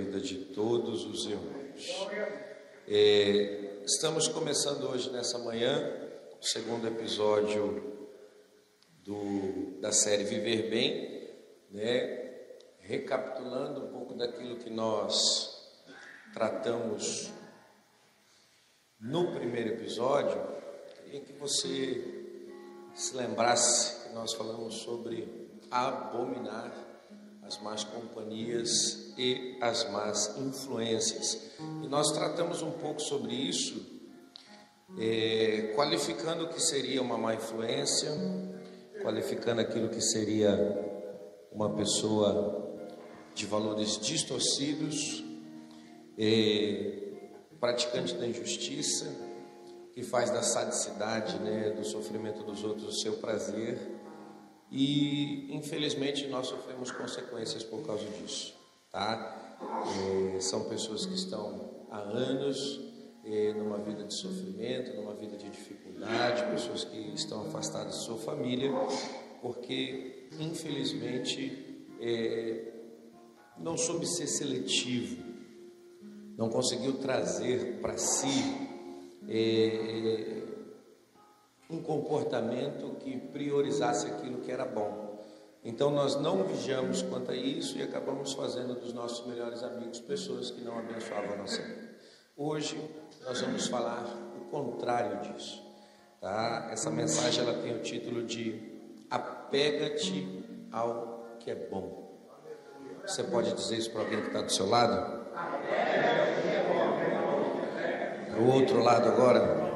[0.00, 2.08] vida de todos os irmãos.
[2.88, 6.08] É, estamos começando hoje, nessa manhã,
[6.40, 8.08] o segundo episódio
[9.04, 11.30] do, da série Viver Bem,
[11.70, 12.18] né?
[12.78, 15.70] recapitulando um pouco daquilo que nós
[16.32, 17.30] tratamos
[18.98, 20.40] no primeiro episódio,
[21.04, 22.38] queria que você
[22.94, 26.72] se lembrasse que nós falamos sobre abominar
[27.50, 31.50] as más companhias e as más influências.
[31.82, 34.00] E nós tratamos um pouco sobre isso,
[34.96, 38.08] é, qualificando o que seria uma má influência,
[39.02, 40.52] qualificando aquilo que seria
[41.50, 42.86] uma pessoa
[43.34, 45.24] de valores distorcidos,
[46.16, 47.16] é,
[47.58, 49.12] praticante da injustiça,
[49.92, 53.99] que faz da sadicidade, né, do sofrimento dos outros o seu prazer
[54.70, 58.54] e infelizmente nós sofremos consequências por causa disso,
[58.90, 59.58] tá?
[60.36, 62.80] É, são pessoas que estão há anos
[63.24, 68.16] é, numa vida de sofrimento, numa vida de dificuldade, pessoas que estão afastadas de sua
[68.18, 68.70] família,
[69.42, 72.72] porque infelizmente é,
[73.58, 75.22] não soube ser seletivo,
[76.38, 78.68] não conseguiu trazer para si
[79.28, 80.39] é,
[81.70, 85.10] um comportamento que priorizasse aquilo que era bom.
[85.62, 90.50] Então nós não vigiamos quanto a isso e acabamos fazendo dos nossos melhores amigos pessoas
[90.50, 91.90] que não abençoavam a nossa vida.
[92.36, 92.80] Hoje
[93.24, 94.04] nós vamos falar
[94.40, 95.62] o contrário disso.
[96.20, 96.68] Tá?
[96.70, 98.70] Essa mensagem ela tem o título de
[99.10, 102.08] Apega-te ao que é bom.
[103.06, 105.26] Você pode dizer isso para alguém que está do seu lado?
[108.30, 109.69] Para o outro lado agora.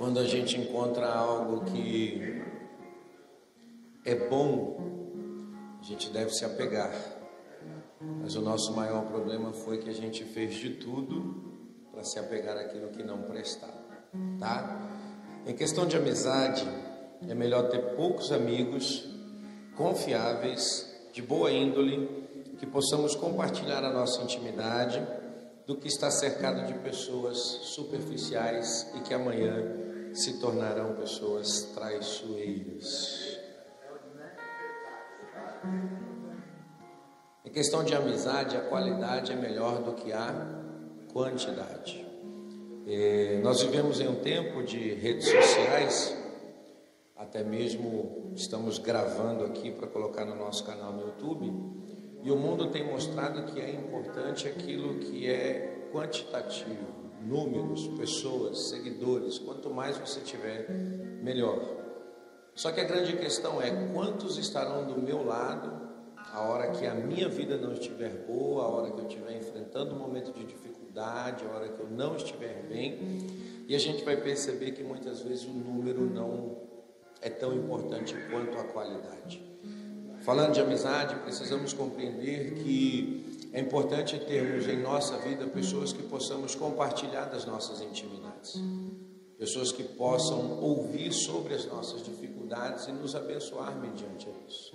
[0.00, 2.42] Quando a gente encontra algo que
[4.02, 4.80] é bom,
[5.78, 6.90] a gente deve se apegar.
[8.22, 11.52] Mas o nosso maior problema foi que a gente fez de tudo
[11.92, 13.76] para se apegar àquilo que não prestava,
[14.38, 14.88] tá?
[15.46, 16.66] Em questão de amizade,
[17.28, 19.06] é melhor ter poucos amigos
[19.76, 22.08] confiáveis, de boa índole,
[22.58, 25.06] que possamos compartilhar a nossa intimidade,
[25.66, 33.38] do que estar cercado de pessoas superficiais e que amanhã se tornarão pessoas traiçoeiras.
[37.44, 40.30] Em questão de amizade, a qualidade é melhor do que a
[41.12, 42.06] quantidade.
[42.86, 46.16] É, nós vivemos em um tempo de redes sociais,
[47.16, 51.52] até mesmo estamos gravando aqui para colocar no nosso canal no YouTube,
[52.22, 59.38] e o mundo tem mostrado que é importante aquilo que é quantitativo números, pessoas, seguidores,
[59.38, 60.68] quanto mais você tiver,
[61.22, 61.60] melhor.
[62.54, 65.88] Só que a grande questão é quantos estarão do meu lado
[66.32, 69.94] a hora que a minha vida não estiver boa, a hora que eu estiver enfrentando
[69.94, 72.98] um momento de dificuldade, a hora que eu não estiver bem.
[73.66, 76.56] E a gente vai perceber que muitas vezes o número não
[77.20, 79.42] é tão importante quanto a qualidade.
[80.20, 86.54] Falando de amizade, precisamos compreender que é importante termos em nossa vida pessoas que possamos
[86.54, 88.54] compartilhar das nossas intimidades,
[89.36, 94.72] pessoas que possam ouvir sobre as nossas dificuldades e nos abençoar mediante isso.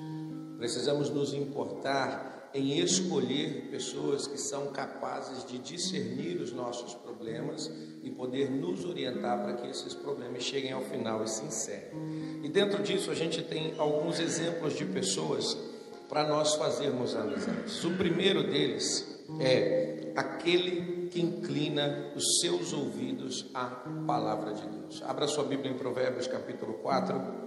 [0.58, 7.70] Precisamos nos importar em escolher pessoas que são capazes de discernir os nossos problemas
[8.02, 12.42] e poder nos orientar para que esses problemas cheguem ao final e se encerrem.
[12.44, 15.58] E dentro disso a gente tem alguns exemplos de pessoas
[16.10, 17.84] para nós fazermos amizades.
[17.84, 23.66] O primeiro deles é aquele que inclina os seus ouvidos à
[24.06, 25.02] palavra de Deus.
[25.04, 27.46] Abra sua Bíblia em Provérbios capítulo 4.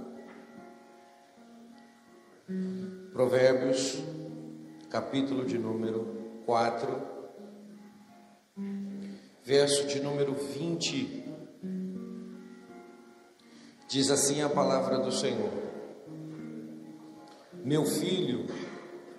[3.13, 4.03] Provérbios,
[4.89, 7.19] capítulo de número 4,
[9.45, 11.25] verso de número 20.
[13.89, 15.68] Diz assim a palavra do Senhor:
[17.69, 18.47] meu filho,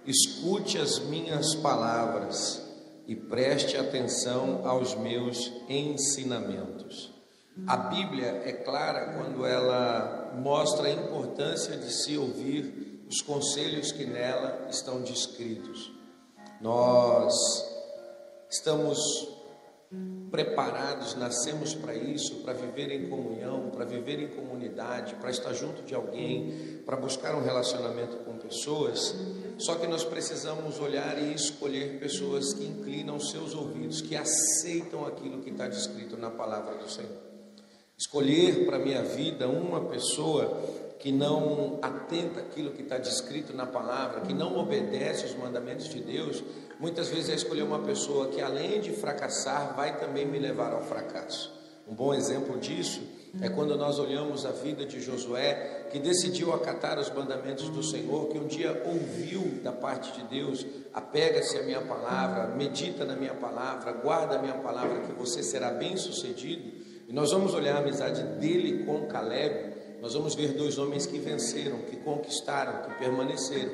[0.08, 2.60] escute as minhas palavras
[3.06, 7.14] e preste atenção aos meus ensinamentos.
[7.68, 14.08] A Bíblia é clara quando ela mostra a importância de se ouvir os conselhos que
[14.08, 15.92] nela estão descritos.
[16.60, 17.32] Nós
[18.50, 18.98] estamos
[20.30, 25.82] preparados, nascemos para isso, para viver em comunhão, para viver em comunidade, para estar junto
[25.84, 29.16] de alguém, para buscar um relacionamento com pessoas.
[29.58, 35.42] Só que nós precisamos olhar e escolher pessoas que inclinam seus ouvidos, que aceitam aquilo
[35.42, 37.29] que está descrito na palavra do Senhor.
[38.00, 40.58] Escolher para minha vida uma pessoa
[41.00, 46.00] que não atenta aquilo que está descrito na palavra, que não obedece os mandamentos de
[46.00, 46.42] Deus,
[46.80, 50.82] muitas vezes é escolher uma pessoa que além de fracassar, vai também me levar ao
[50.82, 51.54] fracasso.
[51.86, 53.02] Um bom exemplo disso
[53.42, 58.30] é quando nós olhamos a vida de Josué, que decidiu acatar os mandamentos do Senhor,
[58.30, 63.34] que um dia ouviu da parte de Deus: apega-se à minha palavra, medita na minha
[63.34, 66.88] palavra, guarda a minha palavra, que você será bem sucedido.
[67.10, 71.18] E nós vamos olhar a amizade dele com Caleb, nós vamos ver dois homens que
[71.18, 73.72] venceram, que conquistaram, que permaneceram.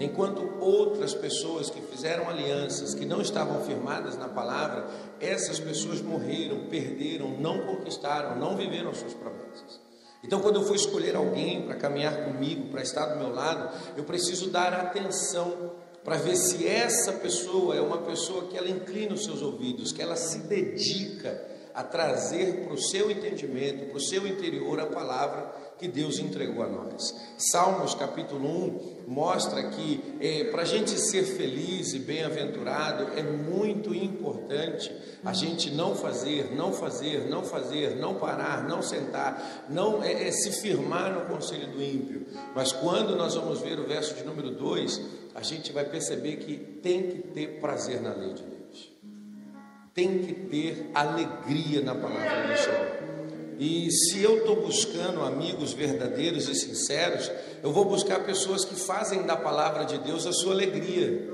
[0.00, 4.84] Enquanto outras pessoas que fizeram alianças, que não estavam firmadas na palavra,
[5.20, 9.80] essas pessoas morreram, perderam, não conquistaram, não viveram suas promessas.
[10.24, 14.02] Então, quando eu for escolher alguém para caminhar comigo, para estar do meu lado, eu
[14.02, 15.70] preciso dar atenção
[16.02, 20.02] para ver se essa pessoa é uma pessoa que ela inclina os seus ouvidos, que
[20.02, 25.72] ela se dedica a trazer para o seu entendimento, para o seu interior a palavra
[25.78, 27.14] que Deus entregou a nós.
[27.36, 33.92] Salmos capítulo 1 mostra que é, para a gente ser feliz e bem-aventurado é muito
[33.94, 40.28] importante a gente não fazer, não fazer, não fazer, não parar, não sentar, não é,
[40.28, 42.26] é se firmar no conselho do ímpio.
[42.54, 45.00] Mas quando nós vamos ver o verso de número 2,
[45.34, 48.51] a gente vai perceber que tem que ter prazer na lei de Deus.
[49.94, 53.02] Tem que ter alegria na palavra do Senhor.
[53.58, 57.30] E se eu estou buscando amigos verdadeiros e sinceros,
[57.62, 61.30] eu vou buscar pessoas que fazem da palavra de Deus a sua alegria,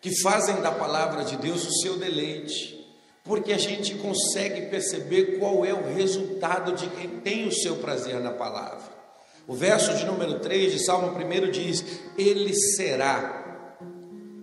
[0.00, 2.78] que fazem da palavra de Deus o seu deleite,
[3.24, 8.20] porque a gente consegue perceber qual é o resultado de quem tem o seu prazer
[8.20, 9.00] na palavra.
[9.46, 11.84] O verso de número 3 de Salmo 1 diz:
[12.18, 13.39] Ele será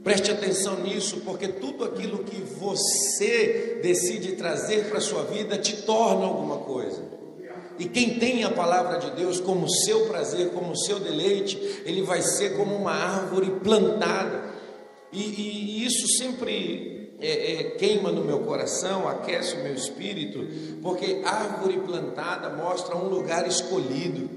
[0.08, 5.82] Preste atenção nisso, porque tudo aquilo que você decide trazer para a sua vida te
[5.82, 7.04] torna alguma coisa.
[7.78, 12.22] E quem tem a palavra de Deus como seu prazer, como seu deleite, ele vai
[12.22, 14.46] ser como uma árvore plantada.
[15.12, 20.48] E, e, e isso sempre é, é, queima no meu coração, aquece o meu espírito,
[20.82, 24.30] porque árvore plantada mostra um lugar escolhido.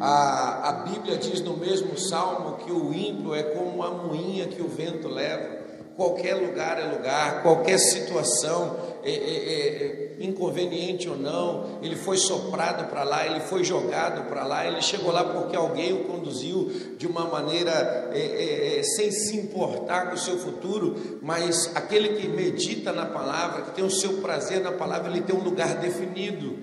[0.00, 4.60] A, a Bíblia diz no mesmo salmo que o ímpio é como uma moinha que
[4.60, 5.56] o vento leva.
[5.96, 12.90] Qualquer lugar é lugar, qualquer situação, é, é, é, inconveniente ou não, ele foi soprado
[12.90, 17.06] para lá, ele foi jogado para lá, ele chegou lá porque alguém o conduziu de
[17.06, 22.28] uma maneira é, é, é, sem se importar com o seu futuro, mas aquele que
[22.28, 26.58] medita na palavra, que tem o seu prazer na palavra, ele tem um lugar definido,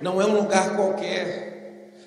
[0.00, 1.51] não é um lugar qualquer.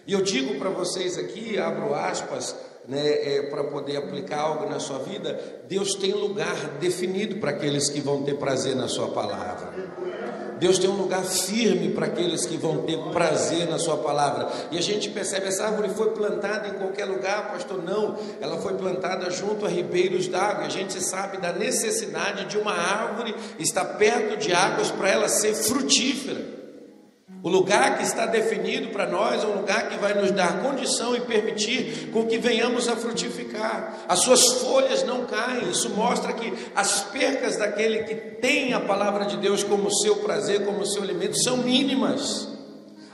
[0.07, 2.55] E eu digo para vocês aqui, abro aspas,
[2.87, 7.89] né, é, para poder aplicar algo na sua vida, Deus tem lugar definido para aqueles
[7.89, 9.73] que vão ter prazer na sua palavra.
[10.59, 14.49] Deus tem um lugar firme para aqueles que vão ter prazer na sua palavra.
[14.71, 17.83] E a gente percebe, essa árvore foi plantada em qualquer lugar, pastor?
[17.83, 20.65] Não, ela foi plantada junto a ribeiros d'água.
[20.65, 25.53] A gente sabe da necessidade de uma árvore estar perto de águas para ela ser
[25.53, 26.64] frutífera.
[27.45, 31.15] O lugar que está definido para nós é um lugar que vai nos dar condição
[31.15, 33.99] e permitir com que venhamos a frutificar.
[34.09, 35.69] As suas folhas não caem.
[35.69, 40.65] Isso mostra que as percas daquele que tem a palavra de Deus como seu prazer,
[40.65, 42.47] como seu alimento, são mínimas.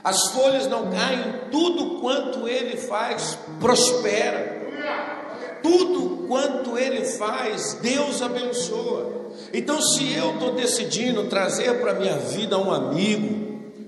[0.02, 4.62] As folhas não caem, tudo quanto ele faz prospera.
[5.62, 9.12] Tudo quanto ele faz, Deus abençoa.
[9.52, 13.41] Então, se eu estou decidindo trazer para a minha vida um amigo,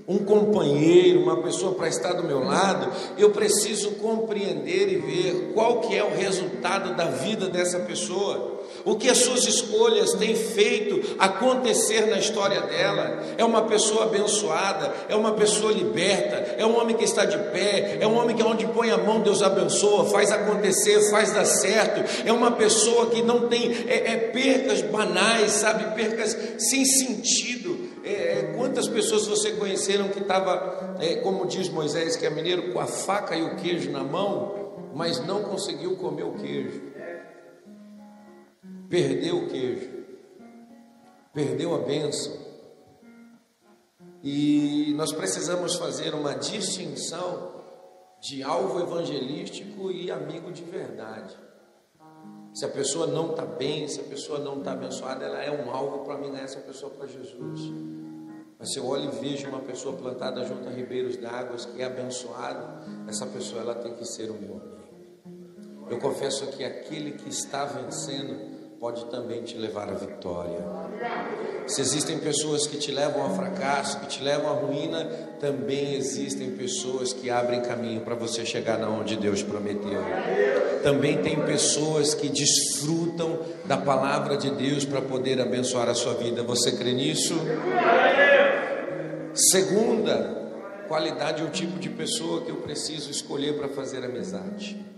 [0.07, 5.81] um companheiro, uma pessoa para estar do meu lado, eu preciso compreender e ver qual
[5.81, 8.61] que é o resultado da vida dessa pessoa.
[8.85, 13.23] O que as suas escolhas têm feito acontecer na história dela?
[13.37, 17.97] É uma pessoa abençoada, é uma pessoa liberta, é um homem que está de pé,
[17.99, 22.03] é um homem que onde põe a mão Deus abençoa, faz acontecer, faz dar certo.
[22.25, 28.11] É uma pessoa que não tem é, é percas banais, sabe, percas sem sentido é,
[28.11, 32.79] é, quantas pessoas você conheceram que estava, é, como diz Moisés, que é mineiro, com
[32.79, 34.53] a faca e o queijo na mão,
[34.93, 36.84] mas não conseguiu comer o queijo?
[38.89, 40.05] Perdeu o queijo,
[41.33, 42.33] perdeu a bênção.
[44.23, 47.61] E nós precisamos fazer uma distinção
[48.21, 51.35] de alvo evangelístico e amigo de verdade.
[52.53, 55.69] Se a pessoa não está bem, se a pessoa não está abençoada, ela é um
[55.69, 57.71] alvo para mim ganhar essa pessoa para Jesus.
[58.57, 61.85] Mas se eu olho e vejo uma pessoa plantada junto a ribeiros d'águas que é
[61.85, 64.75] abençoada, essa pessoa ela tem que ser o meu amigo.
[65.89, 68.54] Eu confesso que aquele que está vencendo
[68.85, 70.59] pode também te levar à vitória.
[71.65, 75.03] Se existem pessoas que te levam ao fracasso, que te levam à ruína,
[75.39, 80.03] também existem pessoas que abrem caminho para você chegar na onde Deus prometeu.
[80.83, 86.43] Também tem pessoas que desfrutam da palavra de Deus para poder abençoar a sua vida.
[86.43, 87.33] Você crê nisso?
[89.33, 90.43] Segunda
[90.87, 94.94] qualidade ou tipo de pessoa que eu preciso escolher para fazer amizade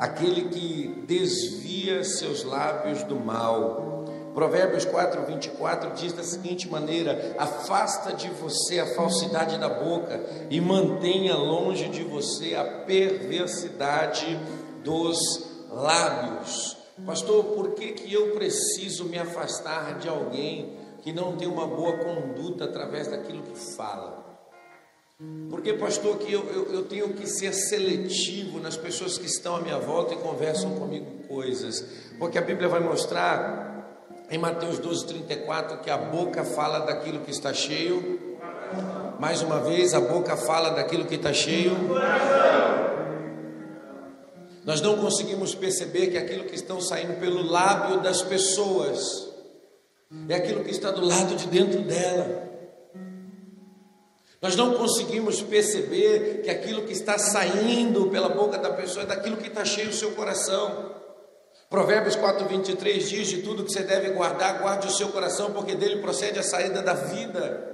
[0.00, 4.06] aquele que desvia seus lábios do mal.
[4.32, 10.58] Provérbios 4, 24 diz da seguinte maneira: Afasta de você a falsidade da boca e
[10.58, 14.40] mantenha longe de você a perversidade
[14.82, 15.18] dos
[15.70, 16.78] lábios.
[17.04, 21.98] Pastor, por que, que eu preciso me afastar de alguém que não tem uma boa
[21.98, 24.19] conduta através daquilo que fala?
[25.50, 29.60] Porque, pastor, que eu, eu, eu, tenho que ser seletivo nas pessoas que estão à
[29.60, 31.84] minha volta e conversam comigo coisas.
[32.18, 33.70] Porque a Bíblia vai mostrar
[34.30, 38.38] em Mateus 12, 34 que a boca fala daquilo que está cheio.
[39.18, 41.76] Mais uma vez, a boca fala daquilo que está cheio.
[44.64, 49.28] Nós não conseguimos perceber que aquilo que estão saindo pelo lábio das pessoas
[50.28, 52.49] é aquilo que está do lado de dentro dela.
[54.40, 59.36] Nós não conseguimos perceber que aquilo que está saindo pela boca da pessoa é daquilo
[59.36, 60.94] que está cheio o seu coração.
[61.68, 65.74] Provérbios 4, 23 diz: De tudo que você deve guardar, guarde o seu coração, porque
[65.74, 67.68] dele procede a saída da vida.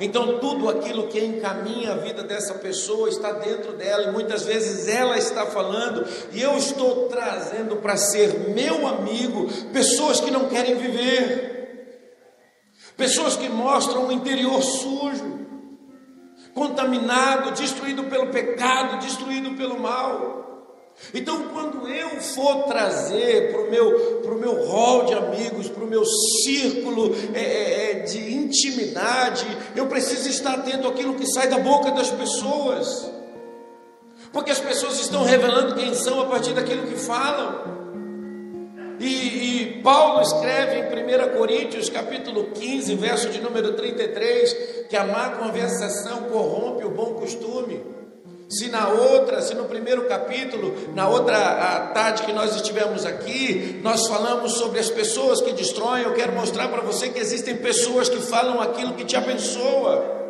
[0.00, 4.88] Então, tudo aquilo que encaminha a vida dessa pessoa está dentro dela, e muitas vezes
[4.88, 10.74] ela está falando, e eu estou trazendo para ser meu amigo pessoas que não querem
[10.74, 12.02] viver,
[12.96, 15.43] pessoas que mostram um interior sujo,
[16.54, 20.44] contaminado, destruído pelo pecado, destruído pelo mal.
[21.12, 25.88] Então, quando eu for trazer para o meu, pro meu hall de amigos, para o
[25.88, 26.04] meu
[26.44, 31.90] círculo é, é, é, de intimidade, eu preciso estar atento àquilo que sai da boca
[31.90, 33.10] das pessoas,
[34.32, 37.83] porque as pessoas estão revelando quem são a partir daquilo que falam.
[39.00, 45.04] E, e, Paulo escreve em 1 Coríntios, capítulo 15, verso de número 33, que a
[45.04, 47.82] má conversação corrompe o bom costume.
[48.48, 54.06] Se na outra, se no primeiro capítulo, na outra tarde que nós estivemos aqui, nós
[54.06, 58.18] falamos sobre as pessoas que destroem, eu quero mostrar para você que existem pessoas que
[58.18, 60.23] falam aquilo que te abençoa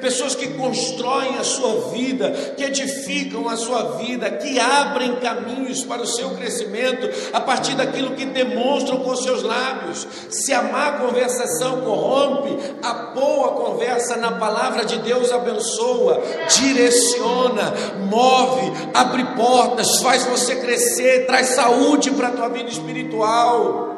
[0.00, 6.02] pessoas que constroem a sua vida, que edificam a sua vida, que abrem caminhos para
[6.02, 10.06] o seu crescimento a partir daquilo que demonstram com seus lábios.
[10.30, 16.22] Se a má conversação corrompe, a boa conversa na palavra de Deus abençoa,
[16.58, 17.72] direciona,
[18.10, 23.97] move, abre portas, faz você crescer, traz saúde para a tua vida espiritual.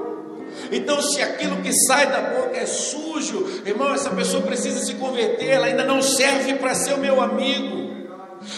[0.70, 5.48] Então, se aquilo que sai da boca é sujo, irmão, essa pessoa precisa se converter,
[5.48, 7.90] ela ainda não serve para ser o meu amigo.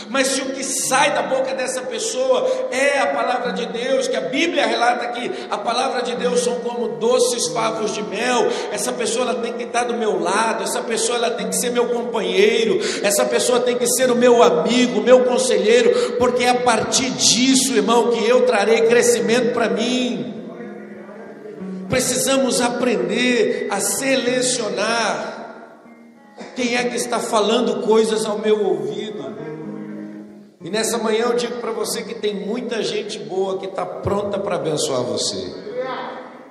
[0.09, 4.17] Mas se o que sai da boca dessa pessoa é a palavra de Deus, que
[4.17, 8.93] a Bíblia relata que a palavra de Deus são como doces favos de mel, essa
[8.93, 11.87] pessoa ela tem que estar do meu lado, essa pessoa ela tem que ser meu
[11.89, 17.11] companheiro, essa pessoa tem que ser o meu amigo, meu conselheiro, porque é a partir
[17.11, 20.42] disso, irmão, que eu trarei crescimento para mim.
[21.93, 25.31] Precisamos aprender a selecionar
[26.57, 29.37] quem é que está falando coisas ao meu ouvido.
[30.65, 34.39] E nessa manhã eu digo para você que tem muita gente boa que está pronta
[34.39, 35.53] para abençoar você.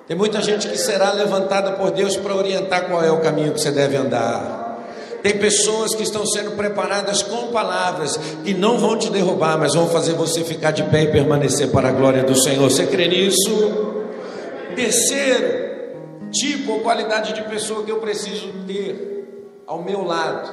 [0.07, 3.61] Tem muita gente que será levantada por Deus para orientar qual é o caminho que
[3.61, 4.79] você deve andar.
[5.23, 9.89] Tem pessoas que estão sendo preparadas com palavras que não vão te derrubar, mas vão
[9.89, 12.69] fazer você ficar de pé e permanecer para a glória do Senhor.
[12.69, 14.00] Você crê nisso?
[14.75, 15.71] Terceiro
[16.31, 20.49] tipo ou qualidade de pessoa que eu preciso ter ao meu lado,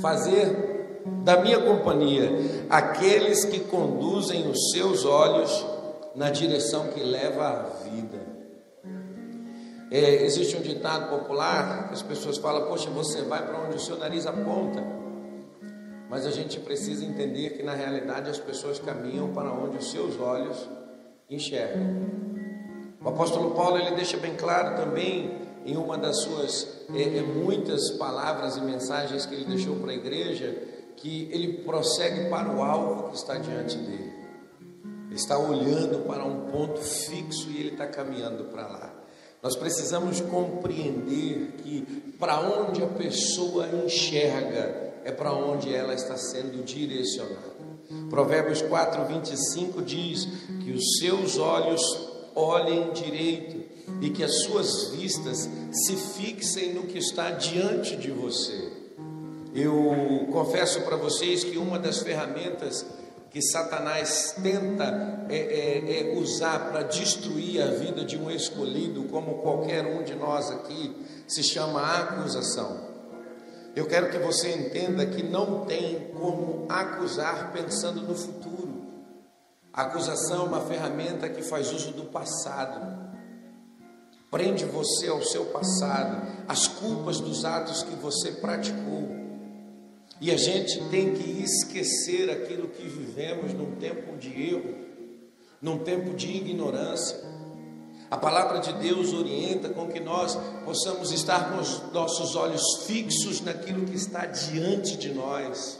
[0.00, 2.30] fazer da minha companhia
[2.68, 5.66] aqueles que conduzem os seus olhos
[6.14, 8.18] na direção que leva à vida.
[9.90, 13.80] É, existe um ditado popular que as pessoas falam: Poxa, você vai para onde o
[13.80, 14.82] seu nariz aponta.
[16.08, 20.18] Mas a gente precisa entender que na realidade as pessoas caminham para onde os seus
[20.20, 20.68] olhos
[21.28, 22.39] enxergam.
[23.02, 27.90] O apóstolo Paulo ele deixa bem claro também em uma das suas é, é, muitas
[27.92, 30.54] palavras e mensagens que ele deixou para a igreja
[30.96, 34.12] que ele prossegue para o alvo que está diante dele.
[35.06, 38.94] Ele está olhando para um ponto fixo e ele está caminhando para lá.
[39.42, 46.62] Nós precisamos compreender que para onde a pessoa enxerga é para onde ela está sendo
[46.62, 47.50] direcionada.
[48.10, 50.26] Provérbios 4, 25 diz
[50.62, 53.64] que os seus olhos olhem direito
[54.00, 58.72] e que as suas vistas se fixem no que está diante de você.
[59.54, 62.86] Eu confesso para vocês que uma das ferramentas
[63.30, 69.38] que Satanás tenta é, é, é usar para destruir a vida de um escolhido, como
[69.38, 70.96] qualquer um de nós aqui,
[71.28, 72.90] se chama acusação.
[73.74, 78.49] Eu quero que você entenda que não tem como acusar pensando no futuro.
[79.80, 82.86] A acusação é uma ferramenta que faz uso do passado.
[84.30, 89.08] Prende você ao seu passado, as culpas dos atos que você praticou.
[90.20, 94.74] E a gente tem que esquecer aquilo que vivemos num tempo de erro,
[95.62, 97.16] num tempo de ignorância.
[98.10, 103.40] A palavra de Deus orienta com que nós possamos estar com os nossos olhos fixos
[103.40, 105.79] naquilo que está diante de nós,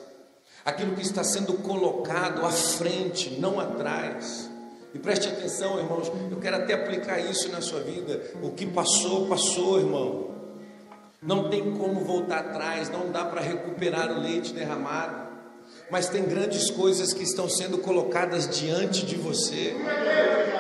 [0.65, 4.51] aquilo que está sendo colocado à frente, não atrás.
[4.93, 8.21] E preste atenção, irmãos, eu quero até aplicar isso na sua vida.
[8.43, 10.31] O que passou, passou, irmão.
[11.23, 15.31] Não tem como voltar atrás, não dá para recuperar o leite derramado
[15.91, 19.75] mas tem grandes coisas que estão sendo colocadas diante de você.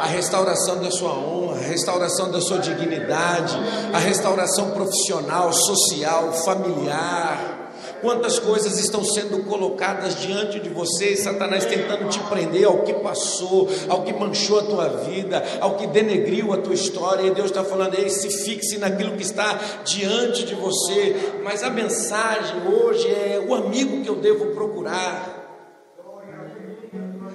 [0.01, 3.57] A restauração da sua honra, a restauração da sua dignidade,
[3.93, 7.60] a restauração profissional, social, familiar.
[8.01, 13.69] Quantas coisas estão sendo colocadas diante de você, Satanás tentando te prender ao que passou,
[13.89, 17.63] ao que manchou a tua vida, ao que denegriu a tua história, e Deus está
[17.63, 21.15] falando, ei, se fixe naquilo que está diante de você.
[21.45, 25.39] Mas a mensagem hoje é o amigo que eu devo procurar.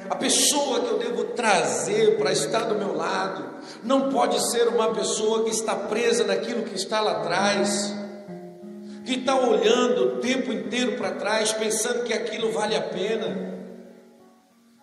[0.10, 4.94] A pessoa que eu devo trazer para estar do meu lado não pode ser uma
[4.94, 8.05] pessoa que está presa naquilo que está lá atrás
[9.06, 13.54] que está olhando o tempo inteiro para trás, pensando que aquilo vale a pena.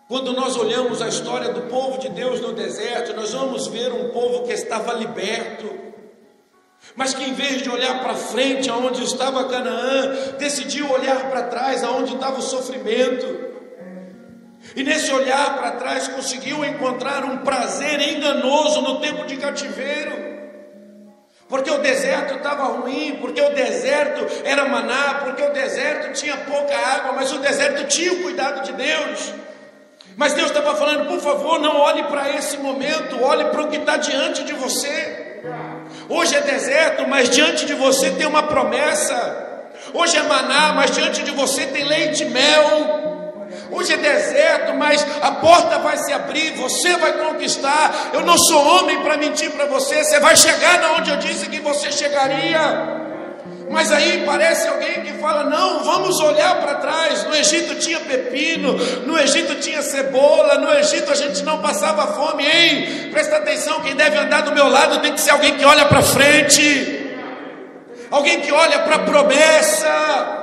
[0.07, 4.09] Quando nós olhamos a história do povo de Deus no deserto, nós vamos ver um
[4.09, 5.69] povo que estava liberto,
[6.95, 11.83] mas que em vez de olhar para frente, aonde estava Canaã, decidiu olhar para trás,
[11.83, 13.51] aonde estava o sofrimento.
[14.75, 20.32] E nesse olhar para trás conseguiu encontrar um prazer enganoso no tempo de cativeiro
[21.53, 26.75] porque o deserto estava ruim, porque o deserto era maná, porque o deserto tinha pouca
[26.75, 29.35] água, mas o deserto tinha o cuidado de Deus.
[30.17, 33.77] Mas Deus estava falando, por favor, não olhe para esse momento, olhe para o que
[33.77, 35.43] está diante de você.
[36.09, 39.69] Hoje é deserto, mas diante de você tem uma promessa.
[39.93, 43.12] Hoje é maná, mas diante de você tem leite e mel.
[43.73, 48.11] Hoje é deserto, mas a porta vai se abrir, você vai conquistar.
[48.13, 50.03] Eu não sou homem para mentir para você.
[50.03, 53.01] Você vai chegar na onde eu disse que você chegaria.
[53.69, 57.23] Mas aí parece alguém que fala: não, vamos olhar para trás.
[57.23, 58.73] No Egito tinha pepino,
[59.07, 62.45] no Egito tinha cebola, no Egito a gente não passava fome.
[62.45, 65.85] Ei, presta atenção: quem deve andar do meu lado tem que ser alguém que olha
[65.85, 67.17] para frente,
[68.11, 70.42] alguém que olha para a promessa.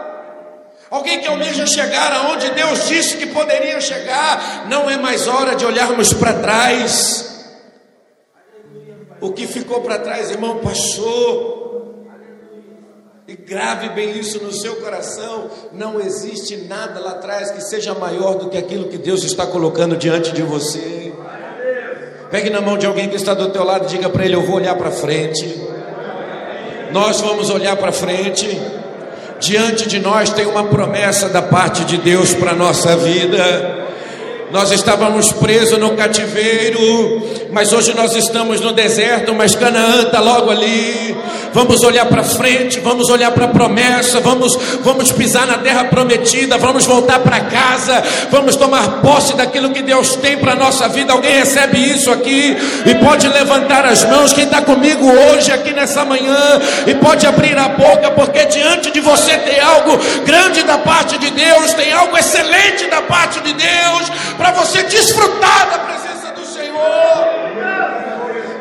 [0.91, 5.65] Alguém que almeja chegar aonde Deus disse que poderia chegar, não é mais hora de
[5.65, 7.31] olharmos para trás.
[9.21, 11.61] O que ficou para trás, irmão, passou.
[13.29, 18.35] E grave bem isso no seu coração: não existe nada lá atrás que seja maior
[18.35, 21.13] do que aquilo que Deus está colocando diante de você.
[22.33, 24.43] Pegue na mão de alguém que está do teu lado e diga para ele: Eu
[24.43, 25.61] vou olhar para frente.
[26.91, 28.49] Nós vamos olhar para frente.
[29.41, 33.80] Diante de nós tem uma promessa da parte de Deus para a nossa vida.
[34.53, 40.51] Nós estávamos presos no cativeiro, mas hoje nós estamos no deserto, mas Canaã está logo
[40.51, 41.17] ali.
[41.53, 46.59] Vamos olhar para frente, vamos olhar para a promessa, vamos, vamos pisar na terra prometida,
[46.59, 51.13] vamos voltar para casa, vamos tomar posse daquilo que Deus tem para a nossa vida.
[51.13, 54.33] Alguém recebe isso aqui e pode levantar as mãos.
[54.33, 59.01] Quem está comigo hoje, aqui nessa manhã, e pode abrir a boca, porque diante de
[59.01, 64.11] você tem algo grande da parte de Deus, tem algo excelente da parte de Deus
[64.41, 66.81] para você desfrutar da presença do Senhor.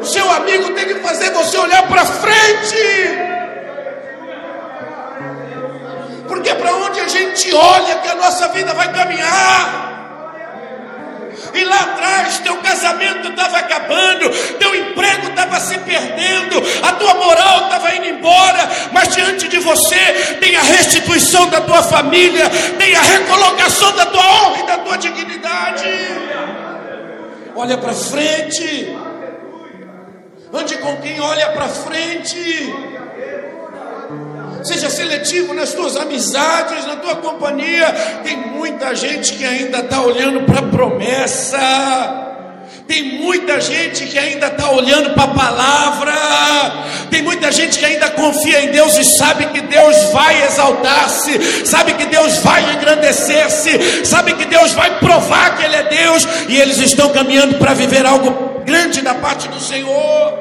[0.02, 3.18] O seu amigo tem que fazer você olhar para frente.
[6.28, 9.88] Porque para onde a gente olha que a nossa vida vai caminhar.
[11.54, 14.30] E lá atrás teu casamento estava acabando,
[21.30, 25.86] restituição da tua família, tem a recolocação da tua honra e da tua dignidade.
[27.56, 28.96] Olha para frente,
[30.54, 32.74] ande com quem olha para frente.
[34.64, 37.92] Seja seletivo nas tuas amizades, na tua companhia.
[38.24, 42.29] Tem muita gente que ainda está olhando para a promessa
[42.90, 46.12] Tem muita gente que ainda está olhando para a palavra,
[47.12, 51.94] tem muita gente que ainda confia em Deus e sabe que Deus vai exaltar-se, sabe
[51.94, 56.80] que Deus vai engrandecer-se, sabe que Deus vai provar que Ele é Deus, e eles
[56.80, 60.34] estão caminhando para viver algo grande da parte do Senhor.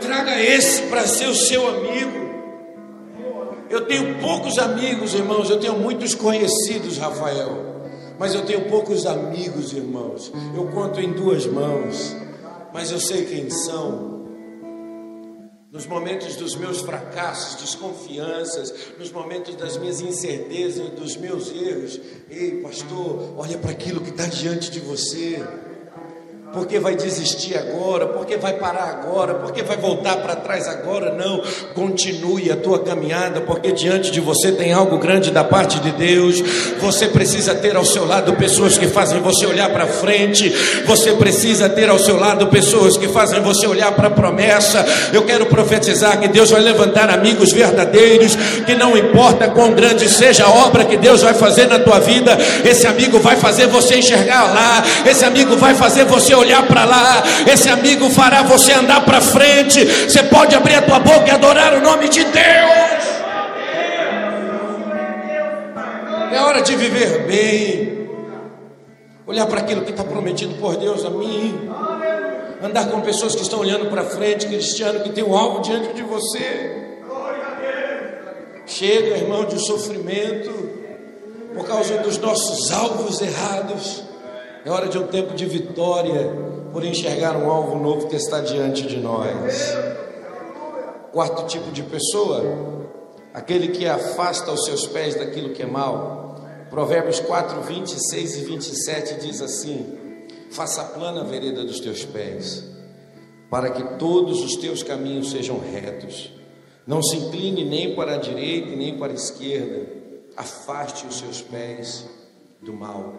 [0.00, 2.24] Traga esse para ser o seu amigo.
[3.68, 7.73] Eu tenho poucos amigos, irmãos, eu tenho muitos conhecidos, Rafael.
[8.24, 10.32] Mas eu tenho poucos amigos, irmãos.
[10.56, 12.16] Eu conto em duas mãos,
[12.72, 14.24] mas eu sei quem são.
[15.70, 22.00] Nos momentos dos meus fracassos, desconfianças, nos momentos das minhas incertezas, dos meus erros.
[22.30, 25.46] Ei, pastor, olha para aquilo que está diante de você
[26.54, 31.12] porque vai desistir agora, porque vai parar agora, porque vai voltar para trás agora.
[31.12, 31.42] Não,
[31.74, 36.40] continue a tua caminhada, porque diante de você tem algo grande da parte de Deus.
[36.80, 40.48] Você precisa ter ao seu lado pessoas que fazem você olhar para frente.
[40.86, 44.86] Você precisa ter ao seu lado pessoas que fazem você olhar para a promessa.
[45.12, 50.44] Eu quero profetizar que Deus vai levantar amigos verdadeiros, que não importa quão grande seja
[50.44, 54.44] a obra que Deus vai fazer na tua vida, esse amigo vai fazer você enxergar
[54.44, 59.04] lá, esse amigo vai fazer você olhar olhar para lá, esse amigo fará você andar
[59.04, 59.84] para frente.
[59.84, 63.04] Você pode abrir a tua boca e adorar o nome de Deus.
[66.32, 68.08] É hora de viver bem,
[69.26, 71.70] olhar para aquilo que está prometido por Deus a mim,
[72.62, 76.02] andar com pessoas que estão olhando para frente, cristiano que tem um alvo diante de
[76.02, 76.82] você.
[78.66, 80.50] Chega, irmão, de sofrimento
[81.54, 84.03] por causa dos nossos alvos errados.
[84.64, 86.32] É hora de um tempo de vitória
[86.72, 89.76] por enxergar um alvo novo que está diante de nós.
[91.12, 92.88] Quarto tipo de pessoa,
[93.34, 96.40] aquele que afasta os seus pés daquilo que é mal.
[96.70, 99.98] Provérbios 4, 26 e 27 diz assim:
[100.50, 102.64] Faça plana a vereda dos teus pés,
[103.50, 106.32] para que todos os teus caminhos sejam retos.
[106.86, 109.86] Não se incline nem para a direita nem para a esquerda.
[110.34, 112.06] Afaste os seus pés
[112.62, 113.12] do mal.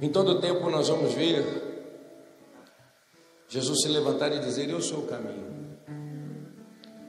[0.00, 1.74] Em todo tempo nós vamos ver
[3.48, 5.54] Jesus se levantar e dizer: Eu sou o caminho.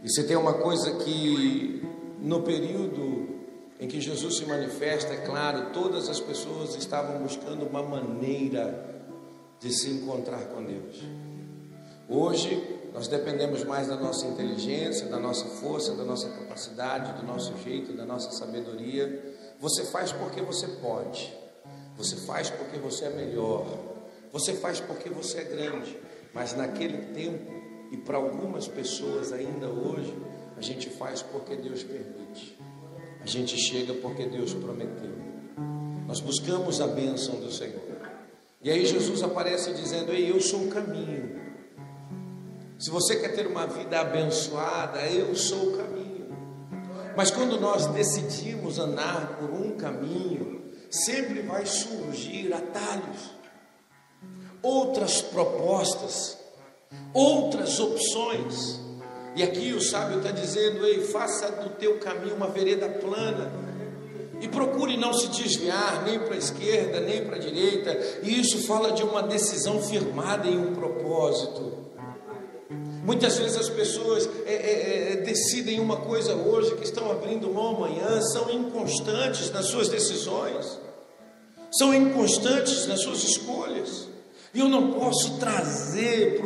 [0.04, 1.82] E se tem uma coisa que
[2.20, 3.36] no período
[3.80, 9.04] em que Jesus se manifesta, é claro, todas as pessoas estavam buscando uma maneira
[9.60, 11.04] de se encontrar com Deus.
[12.08, 17.58] Hoje nós dependemos mais da nossa inteligência, da nossa força, da nossa capacidade, do nosso
[17.58, 19.36] jeito, da nossa sabedoria.
[19.60, 21.45] Você faz porque você pode.
[22.06, 23.66] Você faz porque você é melhor.
[24.32, 25.98] Você faz porque você é grande.
[26.36, 27.52] Mas naquele tempo,
[27.92, 30.16] e para algumas pessoas ainda hoje,
[30.56, 32.56] a gente faz porque Deus permite.
[33.22, 35.16] A gente chega porque Deus prometeu.
[36.06, 37.82] Nós buscamos a bênção do Senhor.
[38.62, 41.42] E aí Jesus aparece dizendo: Ei, eu sou o caminho.
[42.78, 46.36] Se você quer ter uma vida abençoada, eu sou o caminho.
[47.18, 50.65] Mas quando nós decidimos andar por um caminho,
[51.04, 53.32] sempre vai surgir atalhos,
[54.62, 56.38] outras propostas,
[57.14, 58.80] outras opções.
[59.36, 63.52] E aqui o sábio está dizendo: ei, faça do teu caminho uma vereda plana.
[64.42, 67.98] E procure não se desviar nem para a esquerda, nem para a direita.
[68.22, 71.86] E isso fala de uma decisão firmada em um propósito.
[73.06, 77.76] Muitas vezes as pessoas é, é, é, decidem uma coisa hoje, que estão abrindo mão
[77.76, 80.80] amanhã, são inconstantes nas suas decisões,
[81.72, 84.08] são inconstantes nas suas escolhas.
[84.54, 86.40] E eu não posso trazer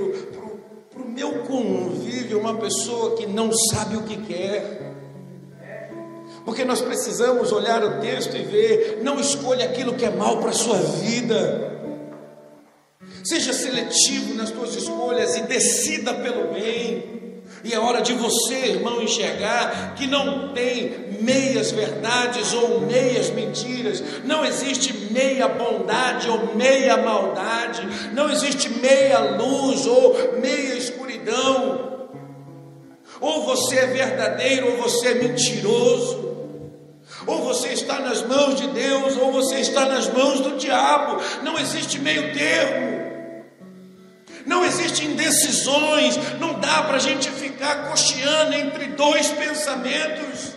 [0.92, 4.96] para o meu convívio uma pessoa que não sabe o que quer.
[6.44, 10.50] Porque nós precisamos olhar o texto e ver, não escolha aquilo que é mal para
[10.50, 11.70] a sua vida.
[13.24, 17.19] Seja seletivo nas tuas escolhas e decida pelo bem.
[17.64, 24.02] E é hora de você, irmão, enxergar que não tem meias verdades ou meias mentiras,
[24.24, 32.08] não existe meia bondade ou meia maldade, não existe meia luz ou meia escuridão.
[33.20, 36.30] Ou você é verdadeiro ou você é mentiroso.
[37.28, 41.22] Ou você está nas mãos de Deus, ou você está nas mãos do diabo.
[41.44, 42.99] Não existe meio termo.
[44.50, 50.56] Não existem indecisões, não dá para a gente ficar cocheando entre dois pensamentos.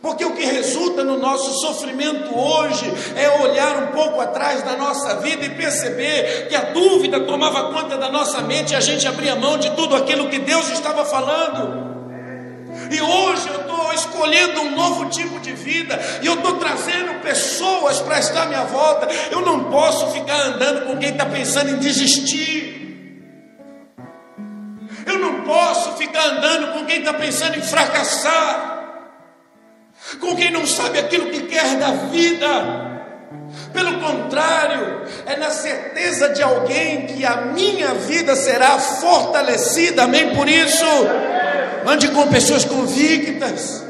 [0.00, 5.16] Porque o que resulta no nosso sofrimento hoje é olhar um pouco atrás da nossa
[5.16, 9.34] vida e perceber que a dúvida tomava conta da nossa mente e a gente abria
[9.34, 12.05] mão de tudo aquilo que Deus estava falando.
[12.90, 18.00] E hoje eu estou escolhendo um novo tipo de vida, e eu estou trazendo pessoas
[18.00, 19.08] para estar à minha volta.
[19.30, 22.74] Eu não posso ficar andando com quem está pensando em desistir.
[25.04, 28.76] Eu não posso ficar andando com quem está pensando em fracassar
[30.20, 32.86] com quem não sabe aquilo que quer da vida.
[33.72, 40.34] Pelo contrário, é na certeza de alguém que a minha vida será fortalecida, amém?
[40.34, 40.84] Por isso,
[41.86, 43.84] ande com pessoas convictas,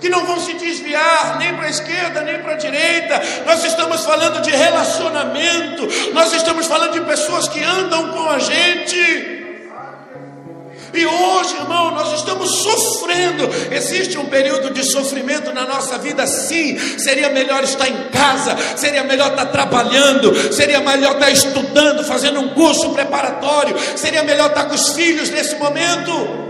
[0.00, 3.22] que não vão se desviar nem para a esquerda nem para a direita.
[3.46, 9.42] Nós estamos falando de relacionamento, nós estamos falando de pessoas que andam com a gente.
[10.94, 13.48] E hoje, irmão, nós estamos sofrendo.
[13.70, 16.78] Existe um período de sofrimento na nossa vida, sim.
[16.98, 22.50] Seria melhor estar em casa, seria melhor estar trabalhando, seria melhor estar estudando, fazendo um
[22.50, 26.41] curso preparatório, seria melhor estar com os filhos nesse momento.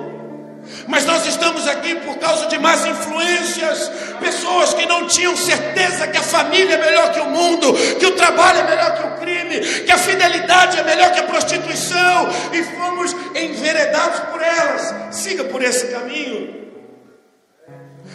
[0.86, 3.90] Mas nós estamos aqui por causa de más influências,
[4.20, 8.16] pessoas que não tinham certeza que a família é melhor que o mundo, que o
[8.16, 12.62] trabalho é melhor que o crime, que a fidelidade é melhor que a prostituição, e
[12.64, 15.14] fomos enveredados por elas.
[15.14, 16.70] Siga por esse caminho,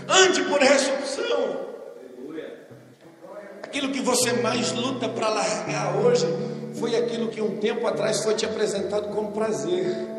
[0.07, 1.67] ande por essa opção.
[3.63, 6.25] Aquilo que você mais luta para largar hoje
[6.79, 10.16] foi aquilo que um tempo atrás foi te apresentado como prazer.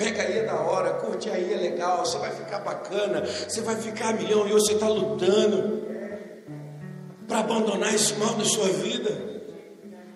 [0.00, 3.76] Pega aí é da hora, curte aí, é legal, você vai ficar bacana, você vai
[3.76, 5.82] ficar milhão e hoje você está lutando
[7.28, 9.28] para abandonar esse mal da sua vida.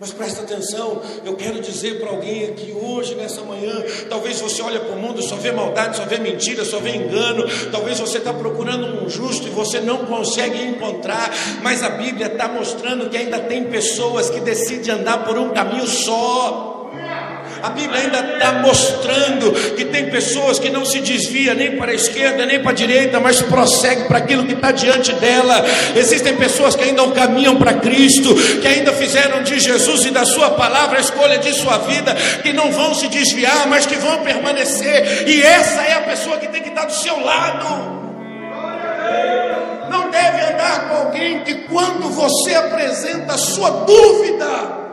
[0.00, 3.74] Mas presta atenção, eu quero dizer para alguém aqui hoje, nessa manhã,
[4.08, 7.44] talvez você olhe para o mundo, só vê maldade, só vê mentira, só vê engano,
[7.70, 11.30] talvez você está procurando um justo e você não consegue encontrar,
[11.62, 15.86] mas a Bíblia está mostrando que ainda tem pessoas que decidem andar por um caminho
[15.86, 16.83] só.
[17.64, 21.94] A Bíblia ainda está mostrando que tem pessoas que não se desvia nem para a
[21.94, 25.64] esquerda nem para a direita, mas prossegue para aquilo que está diante dela.
[25.96, 30.26] Existem pessoas que ainda não caminham para Cristo, que ainda fizeram de Jesus e da
[30.26, 34.22] Sua palavra a escolha de sua vida, que não vão se desviar, mas que vão
[34.22, 35.26] permanecer.
[35.26, 38.04] E essa é a pessoa que tem que estar do seu lado.
[39.88, 44.83] Não deve andar com alguém que, quando você apresenta a sua dúvida,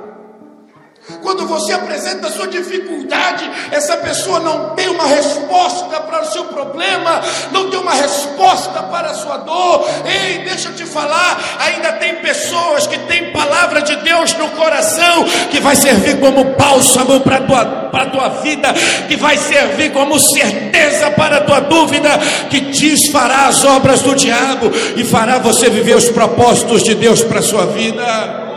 [1.22, 6.46] quando você apresenta a sua dificuldade, essa pessoa não tem uma resposta para o seu
[6.46, 7.22] problema,
[7.52, 9.88] não tem uma resposta para a sua dor.
[10.06, 15.26] Ei, deixa eu te falar, ainda tem pessoas que têm palavra de Deus no coração,
[15.50, 18.74] que vai servir como bálsamo para a tua, para a tua vida,
[19.08, 22.10] que vai servir como certeza para a tua dúvida,
[22.50, 27.40] que desfará as obras do diabo e fará você viver os propósitos de Deus para
[27.40, 28.51] a sua vida.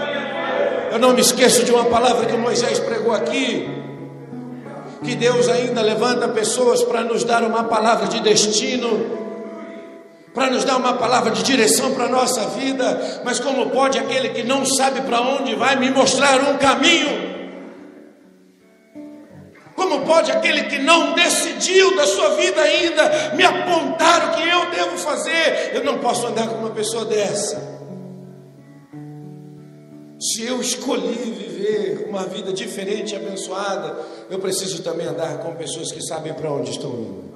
[0.95, 3.69] Eu não me esqueço de uma palavra que Moisés pregou aqui.
[5.03, 9.05] Que Deus ainda levanta pessoas para nos dar uma palavra de destino,
[10.33, 13.23] para nos dar uma palavra de direção para a nossa vida.
[13.25, 17.35] Mas como pode aquele que não sabe para onde vai me mostrar um caminho?
[19.75, 24.71] Como pode aquele que não decidiu da sua vida ainda me apontar o que eu
[24.71, 25.73] devo fazer?
[25.75, 27.74] Eu não posso andar com uma pessoa dessa.
[30.21, 33.97] Se eu escolhi viver uma vida diferente e abençoada,
[34.31, 37.35] eu preciso também andar com pessoas que sabem para onde estão indo,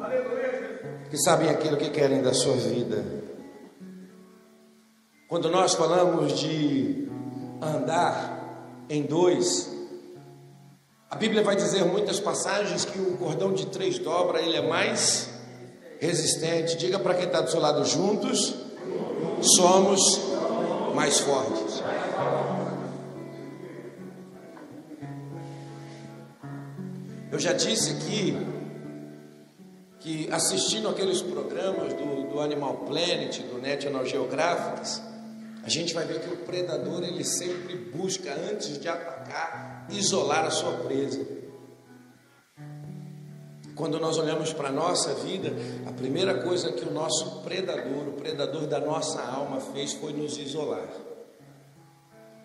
[1.10, 3.04] que sabem aquilo que querem da sua vida.
[5.28, 7.08] Quando nós falamos de
[7.60, 9.70] andar em dois,
[11.10, 15.28] a Bíblia vai dizer muitas passagens que o cordão de três dobra, ele é mais
[16.00, 16.76] resistente.
[16.76, 18.54] Diga para quem está do seu lado, juntos
[19.42, 20.00] somos
[20.94, 21.67] mais fortes.
[27.38, 28.36] Eu já disse aqui
[30.00, 35.00] que assistindo aqueles programas do, do Animal Planet, do National Geographic,
[35.62, 40.50] a gente vai ver que o predador ele sempre busca, antes de atacar, isolar a
[40.50, 41.24] sua presa.
[43.76, 45.52] Quando nós olhamos para a nossa vida,
[45.86, 50.36] a primeira coisa que o nosso predador, o predador da nossa alma, fez foi nos
[50.38, 50.88] isolar,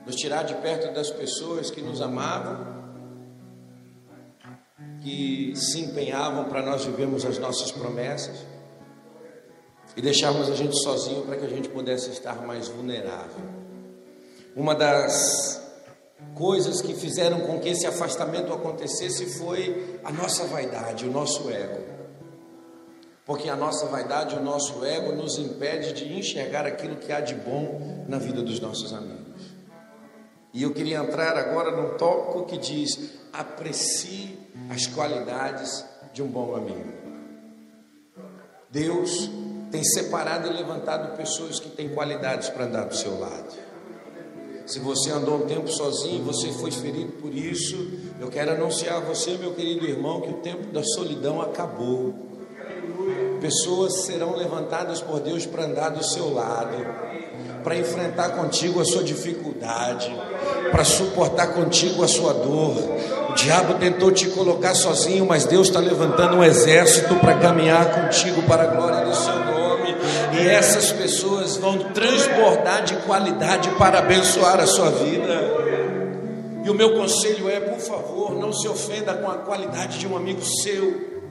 [0.06, 2.83] nos tirar de perto das pessoas que nos amavam
[5.04, 8.38] que se empenhavam para nós vivermos as nossas promessas
[9.98, 13.44] e deixarmos a gente sozinho para que a gente pudesse estar mais vulnerável.
[14.56, 15.62] Uma das
[16.34, 21.84] coisas que fizeram com que esse afastamento acontecesse foi a nossa vaidade, o nosso ego.
[23.26, 27.36] Porque a nossa vaidade, o nosso ego nos impede de enxergar aquilo que há de
[27.36, 29.23] bom na vida dos nossos amigos.
[30.54, 34.38] E eu queria entrar agora num tópico que diz: aprecie
[34.70, 36.94] as qualidades de um bom amigo.
[38.70, 39.30] Deus
[39.72, 43.52] tem separado e levantado pessoas que têm qualidades para andar do seu lado.
[44.66, 49.00] Se você andou um tempo sozinho, você foi ferido por isso, eu quero anunciar a
[49.00, 52.14] você, meu querido irmão, que o tempo da solidão acabou.
[53.42, 56.78] Pessoas serão levantadas por Deus para andar do seu lado,
[57.62, 60.16] para enfrentar contigo a sua dificuldade,
[60.74, 62.76] para suportar contigo a sua dor.
[63.30, 68.42] O diabo tentou te colocar sozinho, mas Deus está levantando um exército para caminhar contigo
[68.42, 69.96] para a glória do seu nome.
[70.34, 75.64] E essas pessoas vão transbordar de qualidade para abençoar a sua vida.
[76.66, 80.18] E o meu conselho é, por favor, não se ofenda com a qualidade de um
[80.18, 81.22] amigo seu.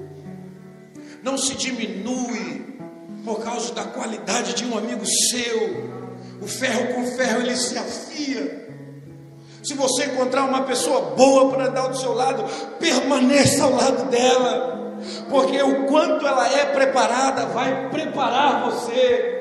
[1.20, 2.78] Não se diminui
[3.24, 5.90] por causa da qualidade de um amigo seu.
[6.40, 8.62] O ferro com ferro ele se afia.
[9.62, 12.44] Se você encontrar uma pessoa boa para dar do seu lado,
[12.79, 14.83] permaneça ao lado dela
[15.29, 19.40] porque o quanto ela é preparada vai preparar você.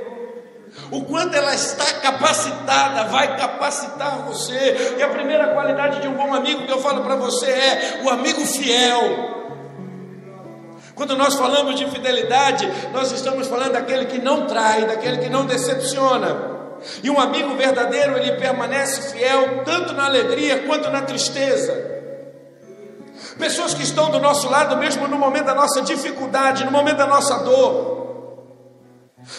[0.89, 4.95] O quanto ela está capacitada vai capacitar você.
[4.97, 8.09] E a primeira qualidade de um bom amigo que eu falo para você é o
[8.09, 9.41] amigo fiel.
[10.95, 15.45] Quando nós falamos de fidelidade, nós estamos falando daquele que não trai, daquele que não
[15.45, 16.50] decepciona.
[17.03, 21.91] E um amigo verdadeiro, ele permanece fiel tanto na alegria quanto na tristeza
[23.37, 27.07] pessoas que estão do nosso lado, mesmo no momento da nossa dificuldade, no momento da
[27.07, 28.01] nossa dor.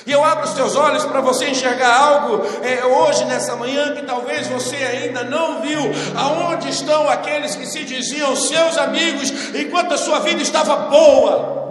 [0.06, 4.02] E eu abro os teus olhos para você enxergar algo é, hoje, nessa manhã, que
[4.02, 5.80] talvez você ainda não viu.
[6.16, 11.61] Aonde estão aqueles que se diziam seus amigos enquanto a sua vida estava boa?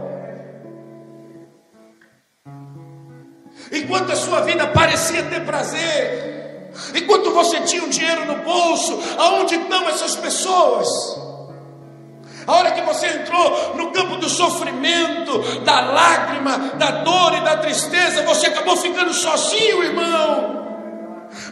[3.71, 9.55] Enquanto a sua vida parecia ter prazer, enquanto você tinha um dinheiro no bolso, aonde
[9.55, 10.87] estão essas pessoas?
[12.45, 17.57] A hora que você entrou no campo do sofrimento, da lágrima, da dor e da
[17.57, 20.61] tristeza, você acabou ficando sozinho, irmão.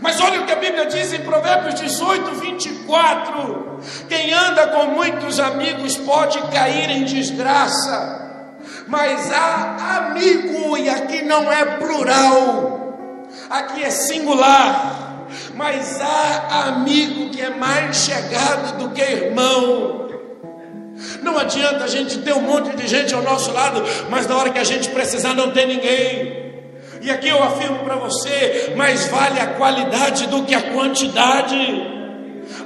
[0.02, 3.80] Mas olha o que a Bíblia diz em Provérbios 18, 24:
[4.10, 8.29] quem anda com muitos amigos pode cair em desgraça,
[8.90, 12.98] mas há amigo, e aqui não é plural,
[13.50, 20.10] aqui é singular, mas há amigo que é mais chegado do que irmão.
[21.22, 24.50] Não adianta a gente ter um monte de gente ao nosso lado, mas na hora
[24.50, 26.50] que a gente precisar não tem ninguém.
[27.02, 31.99] E aqui eu afirmo para você: mais vale a qualidade do que a quantidade.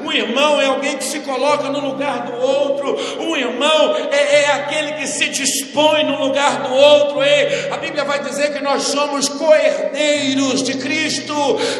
[0.03, 2.97] Um irmão é alguém que se coloca no lugar do outro.
[3.19, 7.21] Um irmão é, é aquele que se dispõe no lugar do outro.
[7.21, 11.33] É, a Bíblia vai dizer que nós somos coerdeiros de Cristo.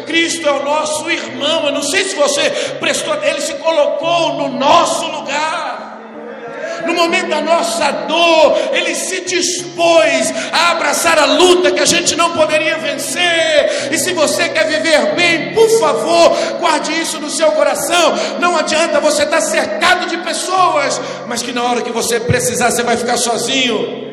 [0.06, 1.66] Cristo é o nosso irmão.
[1.66, 5.93] Eu não sei se você prestou, ele se colocou no nosso lugar
[6.86, 12.16] no momento da nossa dor, Ele se dispôs a abraçar a luta que a gente
[12.16, 13.90] não poderia vencer.
[13.92, 18.14] E se você quer viver bem, por favor, guarde isso no seu coração.
[18.40, 22.84] Não adianta você estar cercado de pessoas, mas que na hora que você precisar, você
[22.84, 24.13] vai ficar sozinho.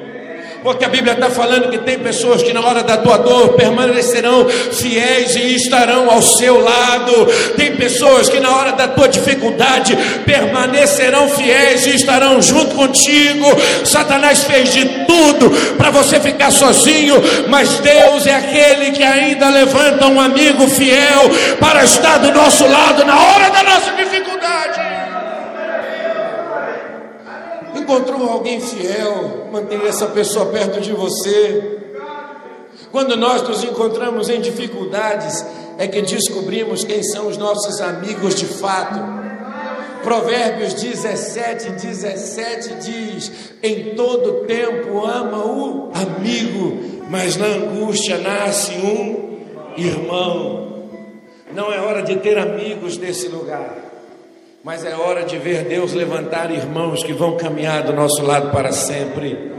[0.63, 4.47] Porque a Bíblia está falando que tem pessoas que na hora da tua dor permanecerão
[4.49, 7.27] fiéis e estarão ao seu lado.
[7.57, 9.97] Tem pessoas que na hora da tua dificuldade
[10.27, 13.47] permanecerão fiéis e estarão junto contigo.
[13.85, 17.17] Satanás fez de tudo para você ficar sozinho,
[17.49, 23.05] mas Deus é aquele que ainda levanta um amigo fiel para estar do nosso lado
[23.05, 24.90] na hora da nossa dificuldade
[27.91, 31.79] encontrou alguém fiel, mantenha essa pessoa perto de você.
[32.93, 35.45] Quando nós nos encontramos em dificuldades,
[35.77, 39.01] é que descobrimos quem são os nossos amigos de fato.
[40.05, 46.79] Provérbios 17, 17 diz: Em todo tempo ama o amigo,
[47.11, 49.41] mas na angústia nasce um
[49.77, 50.85] irmão.
[51.53, 53.90] Não é hora de ter amigos nesse lugar.
[54.63, 58.71] Mas é hora de ver Deus levantar irmãos que vão caminhar do nosso lado para
[58.73, 59.51] sempre.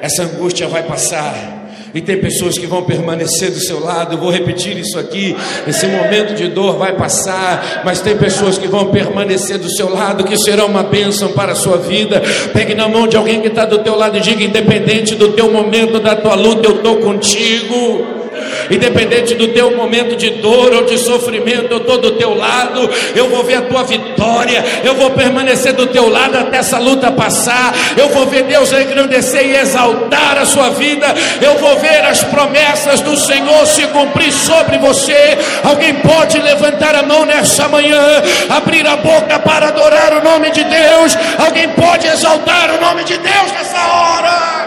[0.00, 1.70] Essa angústia vai passar.
[1.94, 4.14] E tem pessoas que vão permanecer do seu lado.
[4.14, 5.36] Eu vou repetir isso aqui.
[5.64, 10.24] Esse momento de dor vai passar, mas tem pessoas que vão permanecer do seu lado,
[10.24, 12.20] que será uma bênção para a sua vida.
[12.52, 15.52] Pegue na mão de alguém que está do teu lado e diga: independente do teu
[15.52, 18.25] momento, da tua luta, eu estou contigo
[18.70, 23.28] independente do teu momento de dor ou de sofrimento, eu estou do teu lado, eu
[23.28, 27.74] vou ver a tua vitória, eu vou permanecer do teu lado até essa luta passar,
[27.96, 31.06] eu vou ver Deus engrandecer e exaltar a sua vida,
[31.40, 35.38] eu vou ver as promessas do Senhor se cumprir sobre você.
[35.64, 40.64] Alguém pode levantar a mão nessa manhã, abrir a boca para adorar o nome de
[40.64, 44.65] Deus, alguém pode exaltar o nome de Deus nessa hora.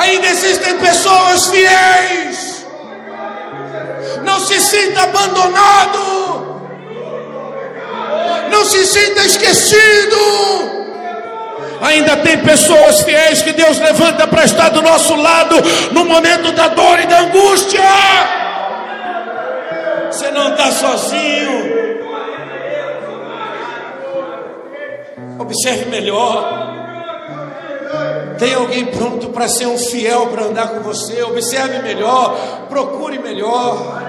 [0.00, 2.66] Ainda existem pessoas fiéis.
[4.24, 6.60] Não se sinta abandonado.
[8.50, 10.16] Não se sinta esquecido.
[11.82, 15.56] Ainda tem pessoas fiéis que Deus levanta para estar do nosso lado
[15.92, 17.80] no momento da dor e da angústia.
[20.10, 22.00] Você não está sozinho.
[25.38, 26.69] Observe melhor.
[28.38, 31.22] Tem alguém pronto para ser um fiel para andar com você?
[31.22, 34.02] Observe melhor, procure melhor.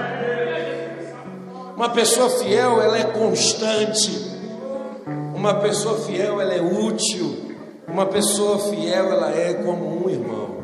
[1.76, 4.30] Uma pessoa fiel, ela é constante.
[5.34, 7.56] Uma pessoa fiel, ela é útil.
[7.88, 10.62] Uma pessoa fiel, ela é como um irmão.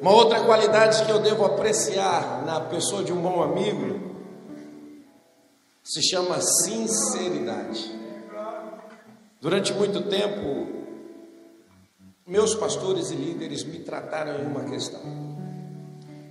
[0.00, 4.10] Uma outra qualidade que eu devo apreciar na pessoa de um bom amigo
[5.84, 7.90] se chama sinceridade.
[9.40, 10.81] Durante muito tempo,
[12.26, 15.00] meus pastores e líderes me trataram em uma questão.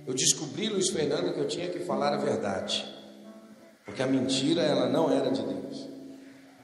[0.06, 2.84] Eu descobri, Luiz Fernando, que eu tinha que falar a verdade,
[3.84, 5.88] porque a mentira ela não era de Deus.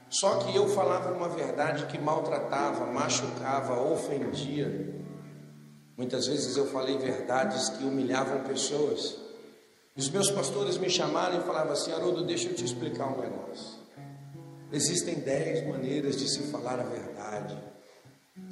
[0.09, 4.95] Só que eu falava uma verdade que maltratava, machucava, ofendia.
[5.95, 9.17] Muitas vezes eu falei verdades que humilhavam pessoas.
[9.95, 13.77] Os meus pastores me chamaram e falavam assim: Haroldo, deixa eu te explicar um negócio.
[14.71, 17.57] Existem dez maneiras de se falar a verdade.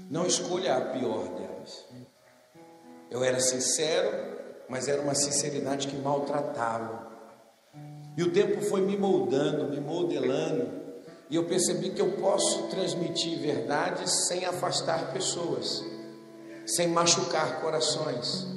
[0.09, 1.85] Não escolha a pior delas.
[3.11, 4.09] Eu era sincero,
[4.69, 7.07] mas era uma sinceridade que maltratava.
[8.15, 10.87] E o tempo foi me moldando, me modelando.
[11.29, 15.83] E eu percebi que eu posso transmitir verdades sem afastar pessoas,
[16.65, 18.47] sem machucar corações,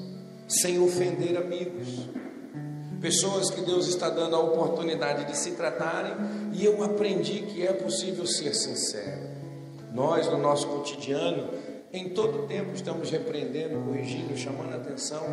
[0.48, 2.09] sem ofender amigos.
[3.01, 6.14] Pessoas que Deus está dando a oportunidade de se tratarem,
[6.53, 9.30] e eu aprendi que é possível ser sincero.
[9.93, 11.51] Nós, no nosso cotidiano,
[11.93, 15.24] em todo tempo estamos repreendendo, corrigindo, chamando a atenção,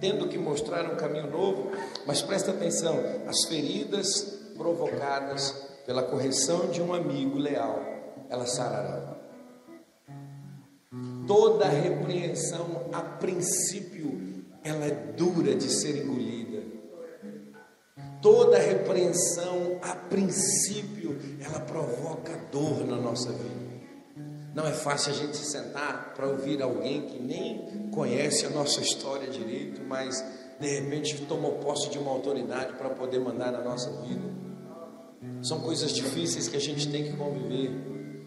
[0.00, 1.70] tendo que mostrar um caminho novo,
[2.06, 7.80] mas presta atenção: as feridas provocadas pela correção de um amigo leal,
[8.28, 9.16] ela sarará.
[11.26, 16.51] Toda repreensão, a princípio, ela é dura de ser engolida.
[18.22, 23.72] Toda repreensão, a princípio, ela provoca dor na nossa vida.
[24.54, 28.80] Não é fácil a gente se sentar para ouvir alguém que nem conhece a nossa
[28.80, 30.24] história direito, mas
[30.60, 34.30] de repente tomou posse de uma autoridade para poder mandar na nossa vida.
[35.42, 37.72] São coisas difíceis que a gente tem que conviver.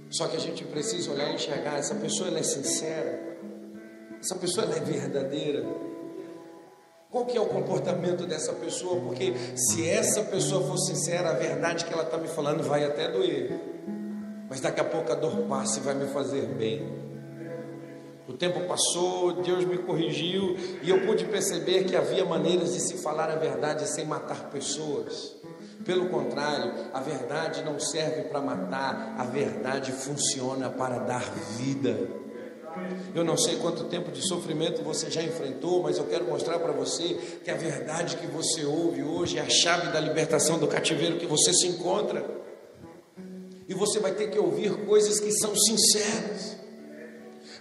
[0.09, 3.37] Só que a gente precisa olhar e enxergar: essa pessoa ela é sincera,
[4.19, 5.63] essa pessoa ela é verdadeira.
[7.15, 8.99] Qual que é o comportamento dessa pessoa?
[8.99, 13.09] Porque se essa pessoa for sincera, a verdade que ela está me falando vai até
[13.09, 13.57] doer.
[14.49, 16.85] Mas daqui a pouco a dor passa e vai me fazer bem.
[18.27, 22.97] O tempo passou, Deus me corrigiu e eu pude perceber que havia maneiras de se
[22.97, 25.37] falar a verdade sem matar pessoas.
[25.85, 31.23] Pelo contrário, a verdade não serve para matar, a verdade funciona para dar
[31.57, 32.24] vida.
[33.13, 36.71] Eu não sei quanto tempo de sofrimento você já enfrentou, mas eu quero mostrar para
[36.71, 41.17] você que a verdade que você ouve hoje é a chave da libertação do cativeiro
[41.17, 42.25] que você se encontra.
[43.67, 46.57] E você vai ter que ouvir coisas que são sinceras.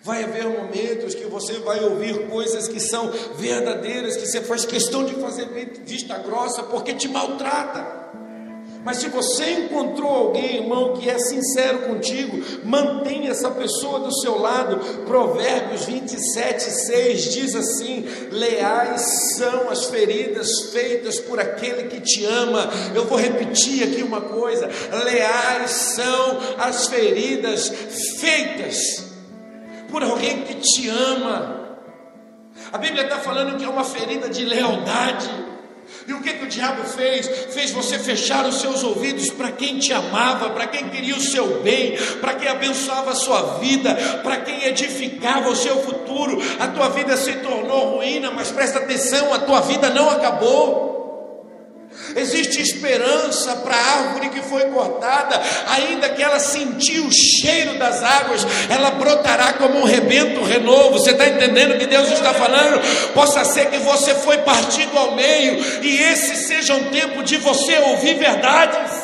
[0.02, 5.04] Vai haver momentos que você vai ouvir coisas que são verdadeiras, que você faz questão
[5.04, 5.46] de fazer
[5.84, 8.03] vista grossa porque te maltrata.
[8.84, 14.38] Mas se você encontrou alguém, irmão, que é sincero contigo, mantenha essa pessoa do seu
[14.38, 14.76] lado.
[15.06, 19.00] Provérbios 27, 6 diz assim: Leais
[19.36, 22.68] são as feridas feitas por aquele que te ama.
[22.94, 24.68] Eu vou repetir aqui uma coisa:
[25.04, 27.70] leais são as feridas
[28.20, 29.14] feitas
[29.90, 31.78] por alguém que te ama.
[32.70, 35.43] A Bíblia está falando que é uma ferida de lealdade.
[36.06, 37.26] E o que, que o diabo fez?
[37.54, 41.62] Fez você fechar os seus ouvidos para quem te amava, para quem queria o seu
[41.62, 46.42] bem, para quem abençoava a sua vida, para quem edificava o seu futuro.
[46.60, 50.93] A tua vida se tornou ruína, mas presta atenção: a tua vida não acabou.
[52.16, 58.02] Existe esperança para a árvore que foi cortada, ainda que ela sentiu o cheiro das
[58.02, 60.98] águas, ela brotará como um rebento renovo.
[60.98, 62.80] Você está entendendo o que Deus está falando?
[63.12, 67.78] Possa ser que você foi partido ao meio e esse seja um tempo de você
[67.78, 69.03] ouvir verdades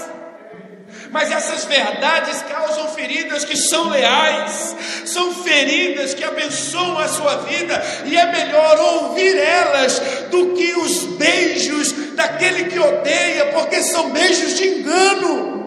[1.13, 7.83] mas essas verdades causam feridas que são leais, são feridas que abençoam a sua vida,
[8.05, 10.01] e é melhor ouvir elas
[10.31, 15.60] do que os beijos daquele que odeia, porque são beijos de engano.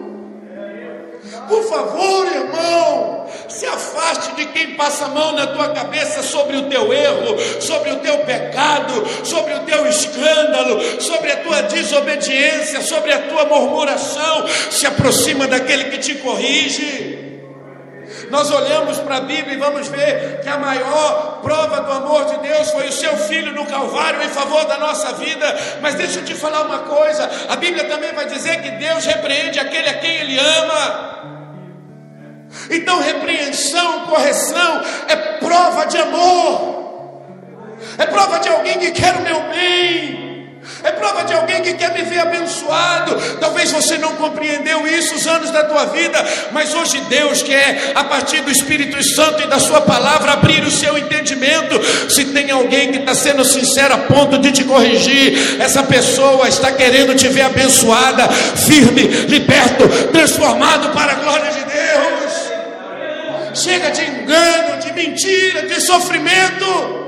[1.48, 6.68] Por favor, irmão, Se afaste de quem passa a mão na tua cabeça sobre o
[6.68, 13.12] teu erro, sobre o teu pecado, sobre o teu escândalo, sobre a tua desobediência, sobre
[13.12, 14.46] a tua murmuração.
[14.70, 17.24] Se aproxima daquele que te corrige.
[18.30, 22.38] Nós olhamos para a Bíblia e vamos ver que a maior prova do amor de
[22.38, 25.56] Deus foi o seu filho no Calvário em favor da nossa vida.
[25.80, 29.58] Mas deixa eu te falar uma coisa: a Bíblia também vai dizer que Deus repreende
[29.58, 31.33] aquele a quem Ele ama.
[32.70, 36.74] Então, repreensão, correção é prova de amor,
[37.98, 40.24] é prova de alguém que quer o meu bem.
[40.82, 43.16] É prova de alguém que quer me ver abençoado.
[43.38, 48.04] Talvez você não compreendeu isso os anos da tua vida, mas hoje Deus quer, a
[48.04, 51.80] partir do Espírito Santo e da Sua palavra, abrir o seu entendimento.
[52.10, 56.72] Se tem alguém que está sendo sincero a ponto de te corrigir, essa pessoa está
[56.72, 61.63] querendo te ver abençoada, firme, liberto, transformado para a glória de.
[63.54, 67.04] Chega de engano, de mentira, de sofrimento.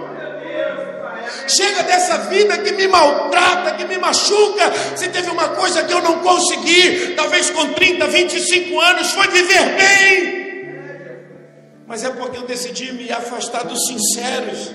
[1.49, 4.73] Chega dessa vida que me maltrata, que me machuca.
[4.97, 9.77] Se teve uma coisa que eu não consegui, talvez com 30, 25 anos, foi viver
[9.77, 10.37] bem.
[11.87, 14.75] Mas é porque eu decidi me afastar dos sinceros.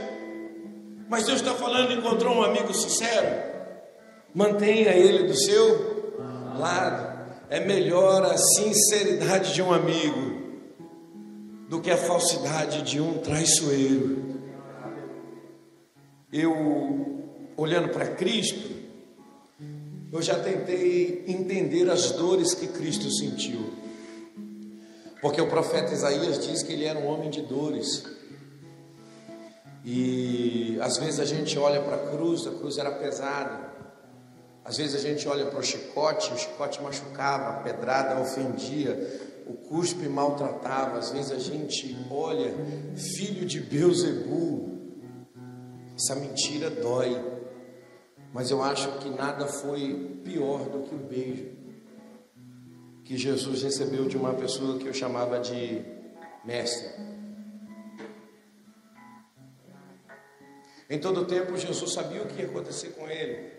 [1.09, 3.27] Mas Deus está falando, encontrou um amigo sincero.
[4.33, 6.15] Mantenha ele do seu
[6.57, 7.11] lado.
[7.49, 10.30] É melhor a sinceridade de um amigo
[11.71, 14.41] do que a falsidade de um traiçoeiro
[16.29, 17.23] eu,
[17.55, 18.75] olhando para Cristo,
[20.11, 23.71] eu já tentei entender as dores que Cristo sentiu.
[25.21, 28.03] Porque o profeta Isaías diz que ele era um homem de dores.
[29.85, 33.71] E às vezes a gente olha para a cruz, a cruz era pesada.
[34.65, 39.57] Às vezes a gente olha para o chicote, o chicote machucava, a pedrada ofendia, o
[39.67, 40.97] cuspe maltratava.
[40.97, 42.53] Às vezes a gente olha,
[42.95, 44.79] filho de Beuzebu,
[45.95, 47.21] essa mentira dói,
[48.33, 51.61] mas eu acho que nada foi pior do que o beijo
[53.03, 55.81] que Jesus recebeu de uma pessoa que eu chamava de
[56.45, 56.87] mestre.
[60.89, 63.51] Em todo tempo, Jesus sabia o que ia acontecer com ele,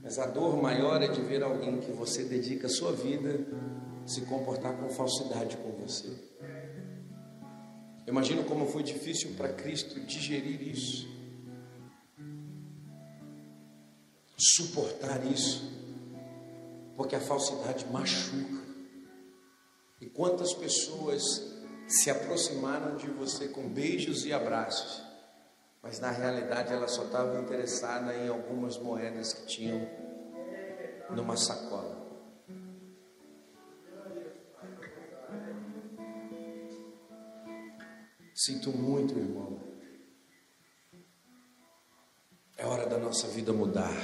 [0.00, 3.44] mas a dor maior é de ver alguém que você dedica a sua vida
[4.10, 6.12] se comportar com falsidade com você.
[8.06, 11.10] Imagino como foi difícil para Cristo digerir isso.
[14.40, 15.70] suportar isso,
[16.96, 18.60] porque a falsidade machuca.
[20.00, 21.22] E quantas pessoas
[21.86, 25.02] se aproximaram de você com beijos e abraços,
[25.82, 29.86] mas na realidade ela só estava interessada em algumas moedas que tinham
[31.10, 31.99] numa sacola.
[38.42, 39.60] Sinto muito, irmão.
[42.56, 43.94] É hora da nossa vida mudar.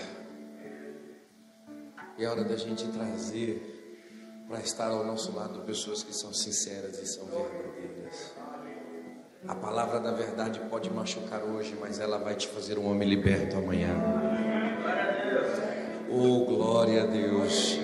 [2.18, 7.06] É hora da gente trazer para estar ao nosso lado pessoas que são sinceras e
[7.06, 8.34] são verdadeiras.
[9.48, 13.56] A palavra da verdade pode machucar hoje, mas ela vai te fazer um homem liberto
[13.56, 13.94] amanhã.
[16.10, 17.78] Oh, glória a Deus.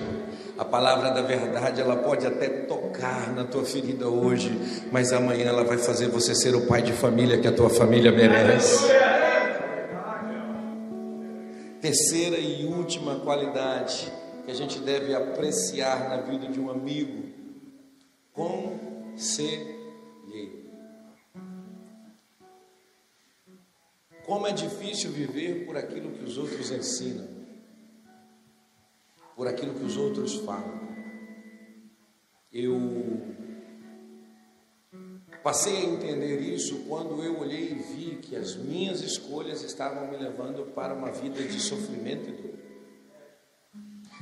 [0.57, 4.51] A palavra da verdade, ela pode até tocar na tua ferida hoje,
[4.91, 8.11] mas amanhã ela vai fazer você ser o pai de família que a tua família
[8.11, 8.85] merece.
[11.81, 14.11] Terceira e última qualidade
[14.45, 17.23] que a gente deve apreciar na vida de um amigo.
[18.31, 19.73] Conselheiro.
[24.25, 27.27] Como é difícil viver por aquilo que os outros ensinam,
[29.35, 30.81] por aquilo que os outros falam.
[32.51, 33.21] Eu
[35.43, 40.17] passei a entender isso quando eu olhei e vi que as minhas escolhas estavam me
[40.17, 42.53] levando para uma vida de sofrimento e dor.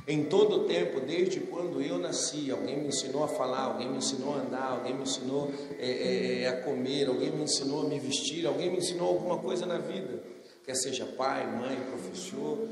[0.08, 3.98] Em todo o tempo, desde quando eu nasci, alguém me ensinou a falar, alguém me
[3.98, 7.88] ensinou a andar, alguém me ensinou é, é, é, a comer, alguém me ensinou a
[7.88, 10.24] me vestir, alguém me ensinou alguma coisa na vida,
[10.64, 12.66] quer seja pai, mãe, professor.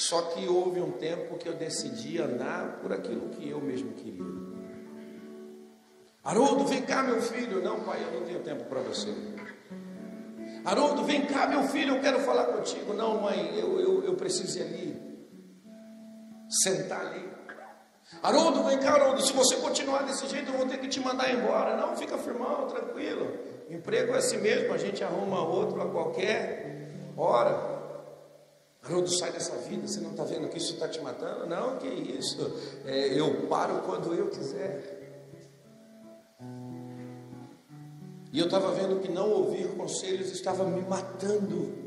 [0.00, 4.24] Só que houve um tempo que eu decidi andar por aquilo que eu mesmo queria.
[6.24, 7.62] Haroldo, vem cá, meu filho.
[7.62, 9.14] Não, pai, eu não tenho tempo para você.
[10.64, 12.94] Haroldo, vem cá, meu filho, eu quero falar contigo.
[12.94, 15.20] Não, mãe, eu, eu, eu preciso ir ali
[16.48, 17.28] sentar ali.
[18.22, 21.30] Haroldo, vem cá, Haroldo, se você continuar desse jeito, eu vou ter que te mandar
[21.30, 21.76] embora.
[21.76, 23.38] Não, fica firmão, tranquilo.
[23.68, 27.79] Emprego é assim mesmo, a gente arruma outro a qualquer hora.
[28.82, 31.46] Haroldo, sai dessa vida, você não está vendo que isso está te matando?
[31.46, 32.50] Não, que isso.
[32.86, 34.98] É, eu paro quando eu quiser.
[38.32, 41.80] E eu estava vendo que não ouvir conselhos estava me matando.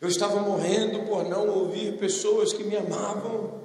[0.00, 3.60] Eu estava morrendo por não ouvir pessoas que me amavam,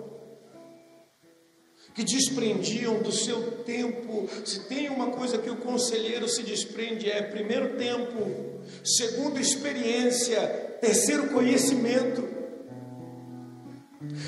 [1.93, 4.27] que desprendiam do seu tempo.
[4.43, 11.27] Se tem uma coisa que o conselheiro se desprende é primeiro tempo, segundo experiência, terceiro
[11.27, 12.35] conhecimento.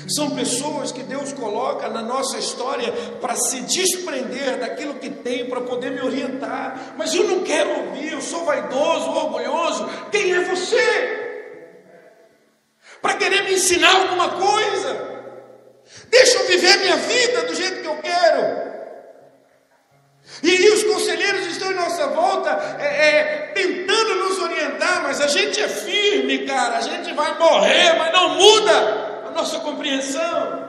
[0.08, 2.90] São pessoas que Deus coloca na nossa história
[3.20, 6.94] para se desprender daquilo que tem, para poder me orientar.
[6.96, 9.88] Mas eu não quero ouvir, eu sou vaidoso, orgulhoso.
[10.10, 11.28] Quem é você?
[13.00, 15.08] Para querer me ensinar alguma coisa.
[16.10, 18.68] Deixa eu viver minha vida do jeito que eu quero.
[20.42, 23.87] E os conselheiros estão em nossa volta, é, é, tentando
[25.08, 26.76] mas a gente é firme, cara.
[26.76, 30.68] A gente vai morrer, mas não muda nossa compreensão.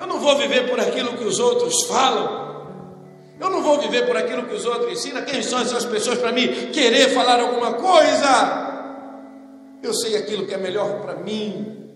[0.00, 2.44] Eu não vou viver por aquilo que os outros falam.
[3.40, 5.22] Eu não vou viver por aquilo que os outros ensinam.
[5.24, 8.72] Quem são essas pessoas para mim querer falar alguma coisa?
[9.82, 11.92] Eu sei aquilo que é melhor para mim.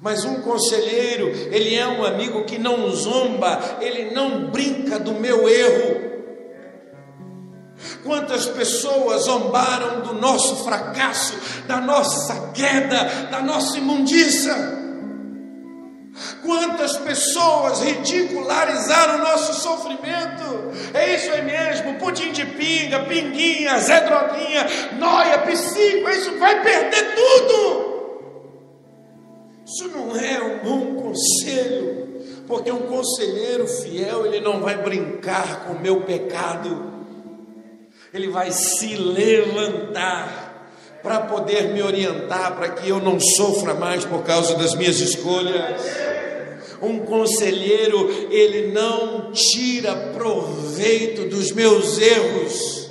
[0.00, 5.48] Mas um conselheiro, ele é um amigo que não zomba, ele não brinca do meu
[5.48, 6.07] erro.
[8.02, 11.34] Quantas pessoas zombaram do nosso fracasso,
[11.66, 14.78] da nossa queda, da nossa imundícia?
[16.44, 20.72] Quantas pessoas ridicularizaram o nosso sofrimento?
[20.92, 24.66] É isso aí mesmo, pudim de pinga, pinguinha, Zé Droguinha,
[24.98, 27.88] noia, psico, isso vai perder tudo.
[29.64, 35.74] Isso não é um bom conselho, porque um conselheiro fiel, ele não vai brincar com
[35.74, 36.97] o meu pecado,
[38.12, 40.48] ele vai se levantar
[41.02, 45.80] para poder me orientar, para que eu não sofra mais por causa das minhas escolhas.
[46.80, 52.90] Um conselheiro, ele não tira proveito dos meus erros.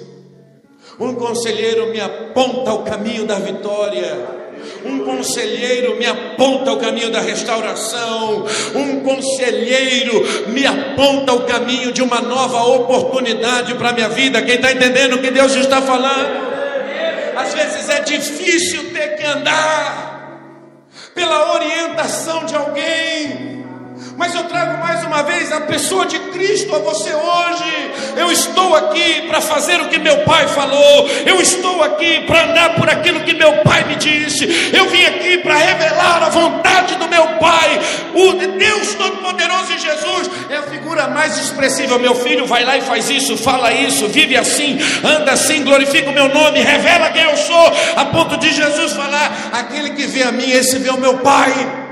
[0.99, 4.36] Um conselheiro me aponta o caminho da vitória.
[4.85, 8.45] Um conselheiro me aponta o caminho da restauração.
[8.75, 14.41] Um conselheiro me aponta o caminho de uma nova oportunidade para a minha vida.
[14.41, 16.47] Quem está entendendo o que Deus está falando?
[17.35, 20.07] Às vezes é difícil ter que andar
[21.13, 23.56] pela orientação de alguém
[24.17, 27.91] mas eu trago mais uma vez a pessoa de Cristo a você hoje.
[28.15, 31.09] Eu estou aqui para fazer o que meu pai falou.
[31.25, 34.71] Eu estou aqui para andar por aquilo que meu pai me disse.
[34.73, 37.79] Eu vim aqui para revelar a vontade do meu pai.
[38.13, 41.99] O Deus Todo-Poderoso em Jesus é a figura mais expressiva.
[41.99, 46.13] Meu filho vai lá e faz isso, fala isso, vive assim, anda assim, glorifica o
[46.13, 50.31] meu nome, revela quem eu sou, a ponto de Jesus falar: aquele que vê a
[50.31, 51.86] mim, esse vê o meu pai.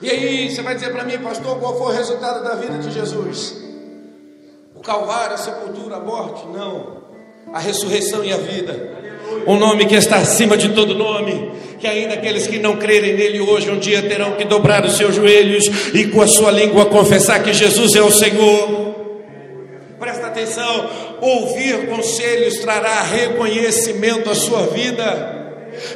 [0.00, 2.90] E aí você vai dizer para mim, pastor, qual foi o resultado da vida de
[2.92, 3.56] Jesus?
[4.74, 6.46] O Calvário, a sepultura, a morte?
[6.46, 6.98] Não.
[7.52, 8.96] A ressurreição e a vida.
[9.46, 13.40] Um nome que está acima de todo nome, que ainda aqueles que não crerem nele
[13.40, 17.42] hoje um dia terão que dobrar os seus joelhos e com a sua língua confessar
[17.42, 18.94] que Jesus é o Senhor.
[19.98, 20.90] Presta atenção,
[21.20, 25.35] ouvir conselhos trará reconhecimento à sua vida.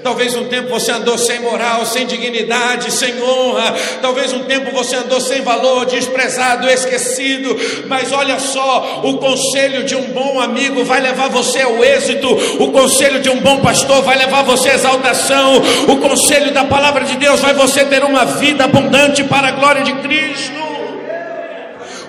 [0.03, 3.75] Talvez um tempo você andou sem moral, sem dignidade, sem honra.
[4.01, 7.57] Talvez um tempo você andou sem valor, desprezado, esquecido.
[7.87, 12.29] Mas olha só, o conselho de um bom amigo vai levar você ao êxito.
[12.63, 15.63] O conselho de um bom pastor vai levar você à exaltação.
[15.89, 19.83] O conselho da palavra de Deus vai você ter uma vida abundante para a glória
[19.83, 20.70] de Cristo.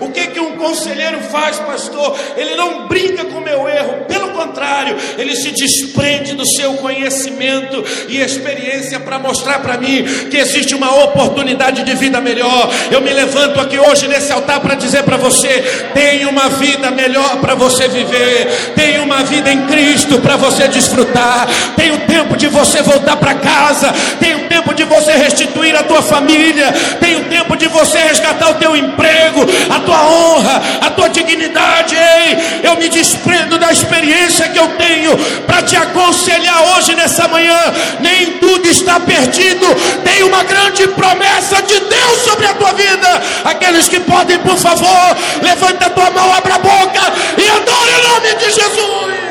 [0.02, 2.18] O que que um conselheiro faz, pastor?
[2.36, 7.84] Ele não brinca com o meu erro, pelo contrário, ele se desprende do seu conhecimento
[8.10, 12.70] e experiência para mostrar para mim que existe uma oportunidade de vida melhor.
[12.90, 17.38] Eu me levanto aqui hoje nesse altar para dizer para você: tem uma vida melhor
[17.38, 22.48] para você viver, tem uma vida em Cristo para você desfrutar, tem o tempo de
[22.48, 27.24] você voltar para casa, tem o tempo de você restituir a tua família, tem o
[27.30, 31.96] tempo de você resgatar o teu emprego, a tua honra, a tua dignidade.
[31.96, 37.60] Ei, eu me desprendo da experiência que eu tenho para te aconselhar hoje nessa manhã.
[38.02, 39.66] Nem tudo está perdido.
[40.04, 43.22] Tem uma grande promessa de Deus sobre a tua vida.
[43.46, 48.10] Aqueles que podem, por favor, levanta a tua mão, abra a boca e adore o
[48.10, 49.31] nome de Jesus.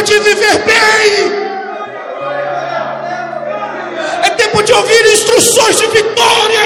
[0.00, 1.40] Tempo de viver bem
[4.36, 6.60] tempo de ouvir instruções de vitória.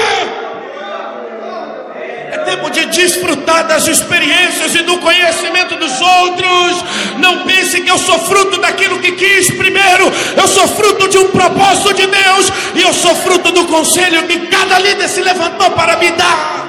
[2.31, 6.83] É tempo de desfrutar das experiências e do conhecimento dos outros.
[7.17, 10.09] Não pense que eu sou fruto daquilo que quis primeiro.
[10.37, 12.51] Eu sou fruto de um propósito de Deus.
[12.75, 16.65] E eu sou fruto do conselho que cada líder se levantou para me dar.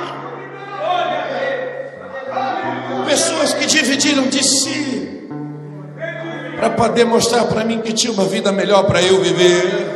[3.06, 4.95] pessoas que dividiram de si
[6.56, 9.86] para poder mostrar para mim que tinha uma vida melhor para eu viver.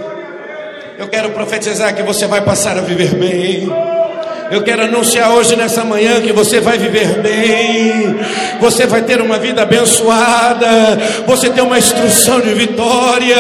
[0.99, 3.90] Eu quero profetizar que você vai passar a viver bem.
[4.51, 8.19] Eu quero anunciar hoje nessa manhã que você vai viver bem,
[8.59, 10.67] você vai ter uma vida abençoada,
[11.25, 13.37] você tem uma instrução de vitória,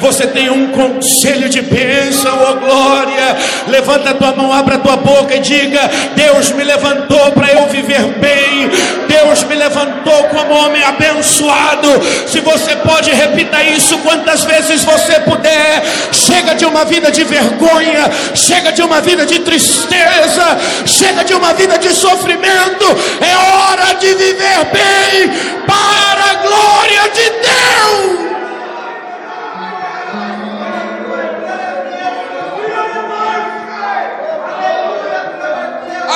[0.00, 3.36] você tem um conselho de bênção, oh glória.
[3.66, 5.80] Levanta a tua mão, abra a tua boca e diga:
[6.14, 8.70] Deus me levantou para eu viver bem,
[9.08, 11.88] Deus me levantou como homem abençoado.
[12.28, 15.82] Se você pode, repita isso quantas vezes você puder.
[16.12, 20.51] Chega de uma vida de vergonha, chega de uma vida de tristeza
[20.86, 22.84] chega de uma vida de sofrimento,
[23.20, 25.28] é hora de viver bem
[25.66, 28.32] para a glória de Deus.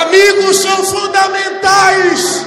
[0.01, 2.45] Amigos são fundamentais.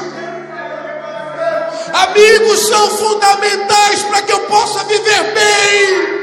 [1.93, 6.20] Amigos são fundamentais para que eu possa viver bem.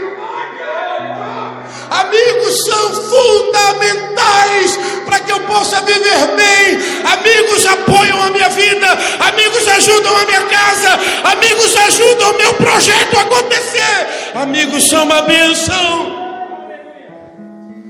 [1.89, 6.77] Amigos são fundamentais para que eu possa viver bem.
[7.05, 8.88] Amigos apoiam a minha vida.
[9.19, 10.99] Amigos ajudam a minha casa.
[11.23, 14.07] Amigos ajudam o meu projeto a acontecer.
[14.35, 16.27] Amigos são uma bênção.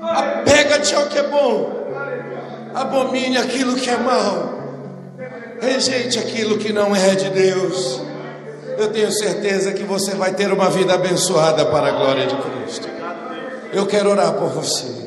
[0.02, 1.78] Apega-te ao que é bom.
[2.74, 4.58] Abomine aquilo que é mal.
[5.60, 8.02] Rejeite aquilo que não é de Deus.
[8.78, 12.97] Eu tenho certeza que você vai ter uma vida abençoada para a glória de Cristo.
[13.74, 15.07] Eu quero orar por você.